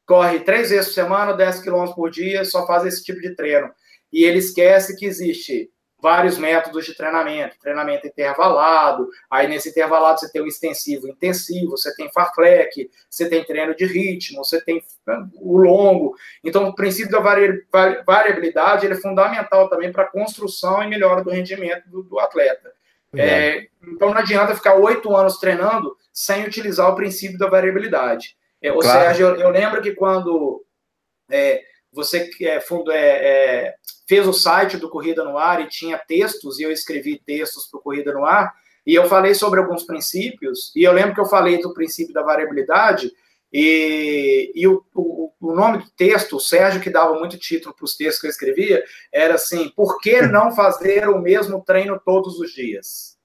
[0.05, 3.71] corre três vezes por semana, 10 quilômetros por dia, só faz esse tipo de treino.
[4.11, 5.71] E ele esquece que existe
[6.03, 11.95] vários métodos de treinamento, treinamento intervalado, aí nesse intervalado você tem o extensivo intensivo, você
[11.95, 16.13] tem fartlek, você tem treino de ritmo, você tem né, o longo.
[16.43, 17.21] Então, o princípio da
[18.05, 22.73] variabilidade ele é fundamental também para a construção e melhora do rendimento do, do atleta.
[23.15, 28.35] É, então, não adianta ficar oito anos treinando sem utilizar o princípio da variabilidade.
[28.61, 29.07] É, ou claro.
[29.07, 30.65] seja, eu, eu, lembro que quando
[31.31, 31.63] é,
[31.93, 33.75] você é, fundo, é, é,
[34.07, 37.79] fez o site do Corrida no Ar e tinha textos, e eu escrevi textos para
[37.79, 38.53] o Corrida no Ar,
[38.85, 42.23] e eu falei sobre alguns princípios, e eu lembro que eu falei do princípio da
[42.23, 43.11] variabilidade,
[43.53, 47.85] e, e o, o, o, nome do texto, o Sérgio, que dava muito título para
[47.85, 52.39] os textos que eu escrevia, era assim: por que não fazer o mesmo treino todos
[52.39, 53.15] os dias?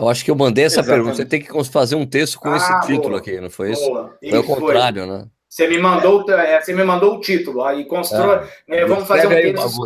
[0.00, 0.96] Eu acho que eu mandei essa Exatamente.
[0.96, 1.16] pergunta.
[1.16, 3.84] Você tem que fazer um texto com ah, esse título boa, aqui, não foi isso?
[3.84, 4.16] Boa.
[4.18, 5.28] Foi o contrário, né?
[5.48, 8.36] Você me mandou, é, você me mandou o título, aí constrói.
[8.36, 9.76] Ah, né, vamos fazer um texto.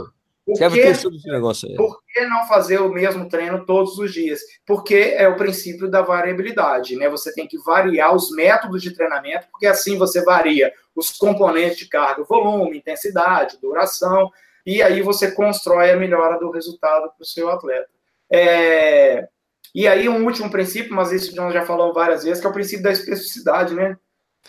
[1.77, 4.41] Por que, por não fazer o mesmo treino todos os dias?
[4.67, 7.09] Porque é o princípio da variabilidade, né?
[7.09, 11.89] Você tem que variar os métodos de treinamento, porque assim você varia os componentes de
[11.89, 14.31] carga, volume, intensidade, duração,
[14.67, 17.89] e aí você constrói a melhora do resultado para o seu atleta.
[18.31, 19.29] É...
[19.75, 22.53] E aí, um último princípio, mas isso nós já falamos várias vezes, que é o
[22.53, 23.97] princípio da especificidade, né?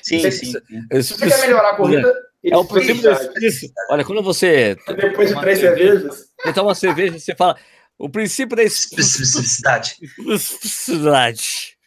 [0.01, 0.53] Sim, você, sim.
[1.01, 2.13] Se você quer melhorar a corrida,
[2.43, 3.67] é o princípio disso.
[3.89, 4.75] Olha, quando você.
[4.87, 6.25] Depois de três cervejas.
[6.41, 7.57] Você toma uma cerveja, você fala.
[7.97, 9.97] O princípio da especificidade.
[10.27, 11.77] Especificidade.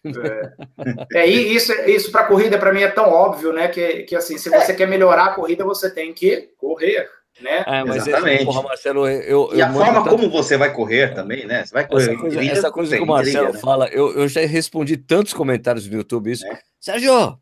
[1.12, 3.68] É, é isso, isso para corrida para mim é tão óbvio, né?
[3.68, 4.74] Que, que assim, se você é.
[4.74, 7.08] quer melhorar a corrida, você tem que correr.
[7.40, 7.64] Né?
[7.66, 8.36] É, mas Exatamente.
[8.36, 10.08] Esse, porra, Marcelo, eu, e eu a forma tanto...
[10.08, 11.64] como você vai correr também, né?
[11.64, 12.04] Você vai correr.
[12.04, 13.60] Essa coisa, essa coisa que o Marcelo trilha, né?
[13.60, 16.46] fala, eu, eu já respondi tantos comentários no YouTube isso.
[16.46, 16.58] É.
[16.80, 17.38] Sérgio,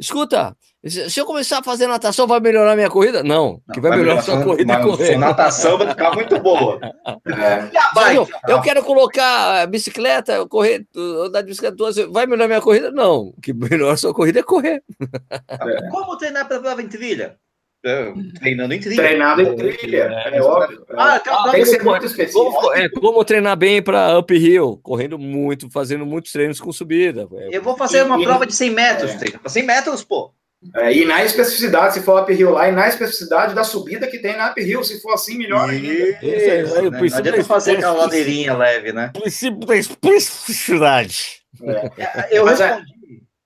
[0.00, 0.56] escuta,
[0.88, 3.22] se eu começar a fazer natação, vai melhorar minha corrida?
[3.22, 5.06] Não, que vai, vai melhorar sua corrida é correr.
[5.06, 6.80] Sua natação vai ficar muito boa.
[7.26, 8.16] É.
[8.16, 11.76] Eu, eu quero colocar bicicleta, correr, andar de bicicleta,
[12.10, 12.90] vai melhorar minha corrida?
[12.90, 14.82] Não, o que melhora sua corrida é correr.
[15.50, 15.90] É.
[15.90, 17.36] Como treinar para prova em trilha?
[17.82, 19.02] É, treinando em trilha.
[19.02, 20.84] Treinado em trilha, é, é óbvio.
[20.90, 22.52] Ah, ah, tem que ser muito específico.
[22.52, 27.26] Como, é, como treinar bem para uphill, correndo muito, fazendo muitos treinos com subida.
[27.50, 29.48] Eu vou fazer uma e, prova de 100 metros, é.
[29.48, 30.34] 100 metros, pô.
[30.76, 34.36] É, e na especificidade, se for uphill lá, e na especificidade da subida que tem
[34.36, 35.90] na uphill, se for assim, melhor ainda.
[35.90, 36.90] Isso, é, né?
[36.90, 39.10] Não adianta fazer aquela ladeirinha leve, né?
[39.14, 41.40] Princípio da especificidade.
[41.62, 42.28] É.
[42.30, 42.60] Eu Mas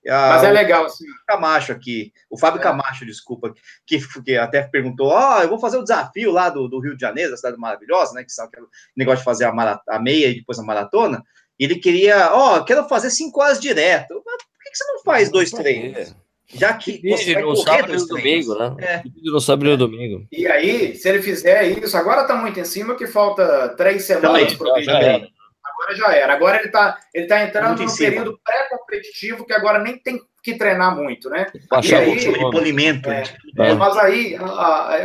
[0.05, 0.33] é- respondi.
[0.33, 1.05] Mas é legal, assim.
[1.27, 2.63] Camacho aqui, o Fábio é.
[2.63, 3.53] Camacho, desculpa,
[3.85, 6.95] que, que até perguntou: Ó, oh, eu vou fazer o desafio lá do, do, Rio
[6.95, 8.23] de Janeiro, da cidade maravilhosa, né?
[8.23, 10.63] Que sabe que é o negócio de fazer a, marat a meia e depois a
[10.63, 11.23] maratona.
[11.57, 14.21] Ele queria, ó, oh, quero fazer cinco horas direto.
[14.25, 16.15] Mas por que, que você não faz dois treinos?
[16.53, 18.75] Já que você vai no sábado e no domingo, né?
[18.79, 19.03] É.
[19.23, 20.27] No sábado e no domingo.
[20.31, 24.53] E aí, se ele fizer isso, agora tá muito em cima que falta três semanas
[24.53, 24.75] para o
[25.85, 26.33] Agora já era.
[26.33, 30.95] Agora ele tá, ele tá entrando no período pré-competitivo que agora nem tem que treinar
[30.95, 31.47] muito, né?
[31.69, 33.09] Baixar aí, de polimento.
[33.09, 33.23] É,
[33.57, 33.73] é.
[33.73, 34.37] Mas aí,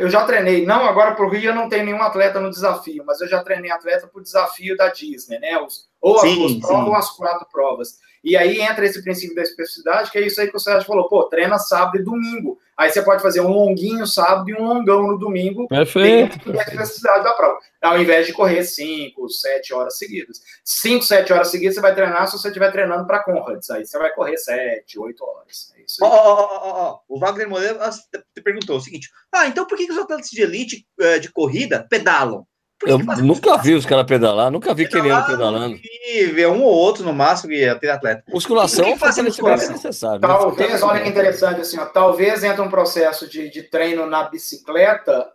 [0.01, 3.05] eu já treinei, não agora para o Rio eu não tenho nenhum atleta no desafio,
[3.07, 5.59] mas eu já treinei atleta para o desafio da Disney, né?
[5.59, 7.99] Os, ou as sim, duas provas ou as quatro provas.
[8.23, 11.09] E aí entra esse princípio da especificidade, que é isso aí que o Sérgio falou,
[11.09, 12.59] pô, treina sábado e domingo.
[12.77, 15.69] Aí você pode fazer um longuinho sábado e um longão no domingo.
[15.69, 16.39] Perfeito.
[16.39, 17.59] Dentro da especificidade da prova.
[17.83, 20.41] Ao invés de correr 5, 7 horas seguidas.
[20.65, 23.69] 5, 7 horas seguidas você vai treinar se você estiver treinando para Conrads.
[23.71, 25.75] Aí você vai correr 7, 8 horas.
[25.77, 26.11] É isso aí.
[26.11, 27.91] Oh, oh, oh, o Wagner Moreira
[28.35, 31.87] te perguntou o seguinte: ah, então por que os atletas de elite eh, de corrida
[31.89, 32.47] pedalam?
[32.87, 35.79] Eu nunca vi os caras pedalar, nunca vi querendo pedalando.
[35.83, 38.25] E ver um ou outro no máximo e ter atleta.
[38.29, 40.21] Musculação que fazer musculação necessário.
[40.21, 40.27] Né?
[40.27, 45.31] Talvez, olha que interessante assim, ó, talvez entre um processo de, de treino na bicicleta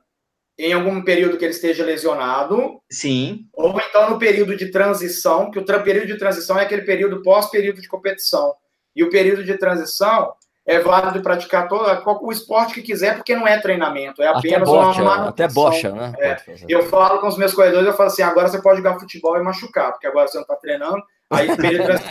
[0.58, 2.82] em algum período que ele esteja lesionado.
[2.90, 3.46] Sim.
[3.54, 7.82] Ou então no período de transição, que o período de transição é aquele período pós-período
[7.82, 8.54] de competição.
[8.96, 10.34] E o período de transição
[10.66, 11.86] é válido praticar todo,
[12.22, 15.28] o esporte que quiser, porque não é treinamento, é apenas bocha, uma manutenção.
[15.30, 16.14] Até bocha, né?
[16.18, 16.38] É.
[16.68, 19.44] Eu falo com os meus corredores, eu falo assim, agora você pode jogar futebol e
[19.44, 21.04] machucar, porque agora você não está treinando,
[21.36, 21.50] Aí,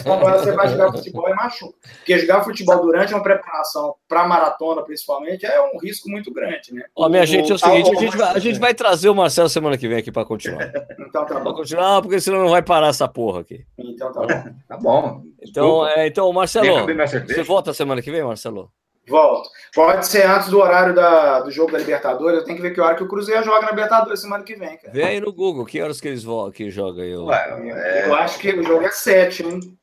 [0.05, 1.75] agora você vai jogar futebol e machuca.
[1.99, 6.85] Porque jogar futebol durante uma preparação para maratona, principalmente, é um risco muito grande, né?
[6.95, 9.15] Ó, minha o, gente, é o seguinte: a gente, vai, a gente vai trazer o
[9.15, 10.71] Marcelo semana que vem aqui para continuar.
[10.99, 11.43] então tá bom.
[11.43, 13.65] Pra continuar, porque senão não vai parar essa porra aqui.
[13.79, 14.55] Então tá bom.
[14.69, 15.23] Tá bom.
[15.43, 16.87] Então, é, então Marcelo,
[17.27, 18.71] você volta semana que vem, Marcelo?
[19.07, 19.51] Volto.
[19.75, 22.39] Pode ser antes do horário da, do jogo da Libertadores.
[22.39, 24.77] Eu tenho que ver que hora que o Cruzeiro joga na Libertadores semana que vem,
[24.79, 24.93] cara.
[24.93, 27.11] Vem aí no Google, que horas que eles vão, que jogam aí?
[27.11, 27.27] Eu...
[27.27, 28.07] Ué, é...
[28.07, 29.79] eu acho que o jogo é 7, hein?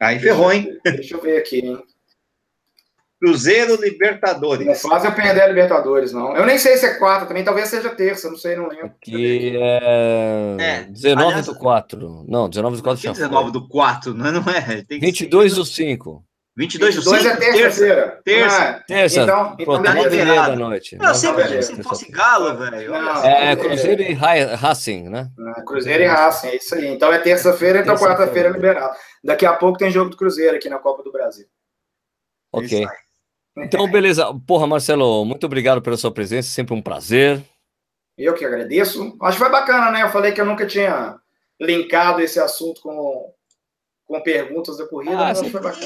[0.00, 0.78] Aí ferrou, hein?
[0.84, 1.82] Deixa eu ver aqui, hein?
[3.20, 4.66] Cruzeiro Libertadores.
[4.66, 6.36] Não faz eu perder a Libertadores, não.
[6.36, 8.86] Eu nem sei se é quarta também, talvez seja terça, não sei, não lembro.
[8.86, 12.24] Aqui é, é 19 aliás, do 4.
[12.28, 14.82] Não, 19 do 4 já 19 do 4, não, não é?
[14.82, 16.22] Tem 22 do 5.
[16.56, 17.16] 22 do 5?
[17.16, 18.20] é terça-feira.
[18.24, 18.62] Terça.
[18.62, 19.22] Ah, terça.
[19.22, 20.96] Então, então Pronto, 9 e da noite.
[21.00, 22.94] Eu sempre achei que fosse Galo, velho.
[23.24, 25.30] É, é, Cruzeiro e Racing, né?
[25.56, 26.86] É, Cruzeiro e Racing, é isso aí.
[26.86, 28.94] Então é terça-feira, então quarta-feira é liberado.
[29.22, 31.46] Daqui a pouco tem jogo do Cruzeiro aqui na Copa do Brasil.
[32.52, 32.86] Ok.
[33.56, 34.32] Então, beleza.
[34.46, 37.42] Porra, Marcelo, muito obrigado pela sua presença, sempre um prazer.
[38.16, 39.16] Eu que agradeço.
[39.22, 40.02] Acho que foi bacana, né?
[40.02, 41.16] Eu falei que eu nunca tinha
[41.60, 43.33] linkado esse assunto com
[44.14, 45.16] com perguntas da corrida.
[45.18, 45.32] Ah,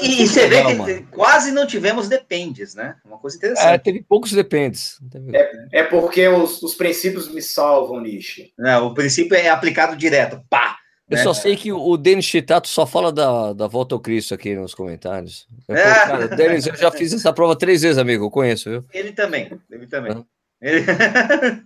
[0.01, 2.95] e, e você vê que quase não tivemos dependes, né?
[3.03, 3.73] Uma coisa interessante.
[3.73, 4.99] É, teve poucos dependes.
[5.33, 8.53] É, é porque os, os princípios me salvam, Nishi.
[8.57, 10.41] Não, o princípio é aplicado direto.
[10.49, 10.77] Pá!
[11.09, 11.23] Eu né?
[11.23, 14.75] só sei que o Denis Chitato só fala da, da volta ao Cristo aqui nos
[14.75, 15.47] comentários.
[15.67, 15.83] Eu, é.
[15.83, 18.25] cara, Denis, eu já fiz essa prova três vezes, amigo.
[18.25, 18.85] Eu conheço, viu?
[18.93, 19.51] Ele também.
[19.71, 20.23] Ele também.
[20.61, 20.85] Ele...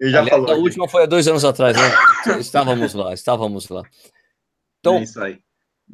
[0.00, 0.48] ele já Aliás, falou.
[0.48, 0.62] A aqui.
[0.62, 2.38] última foi há dois anos atrás, né?
[2.40, 3.82] estávamos lá, estávamos lá.
[4.86, 5.38] Então, é isso aí.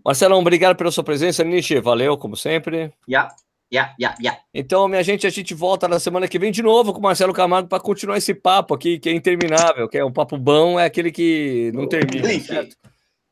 [0.05, 1.45] Marcelão, obrigado pela sua presença.
[1.45, 2.93] Nishi, valeu, como sempre.
[3.09, 3.35] Yeah.
[3.73, 4.41] Yeah, yeah, yeah.
[4.53, 7.33] Então, minha gente, a gente volta na semana que vem de novo com o Marcelo
[7.33, 10.85] Camargo para continuar esse papo aqui, que é interminável, que é um papo bom, é
[10.85, 12.77] aquele que não termina, um certo?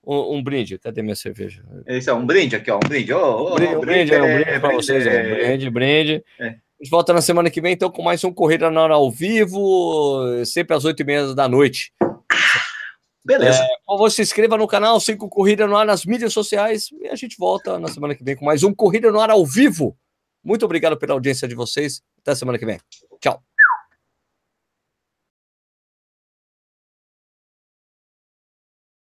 [0.03, 1.62] Um, um, brinde, cadê minha cerveja?
[1.87, 3.12] Esse é um brinde aqui, ó, um brinde.
[3.12, 5.70] Oh, oh, um brinde, um brinde, é, um brinde é, para vocês, é, um brinde,
[5.70, 6.24] brinde.
[6.39, 6.47] É.
[6.47, 9.11] A gente volta na semana que vem, então, com mais um Corrida na Hora ao
[9.11, 11.93] vivo, sempre às oito e meia da noite.
[13.25, 13.63] Beleza.
[13.63, 17.09] É, favor, se inscreva no canal, siga o Corrida no Ar nas mídias sociais e
[17.09, 19.97] a gente volta na semana que vem com mais um Corrida no Ar ao vivo.
[20.43, 22.03] Muito obrigado pela audiência de vocês.
[22.21, 22.81] Até semana que vem.
[23.21, 23.43] Tchau.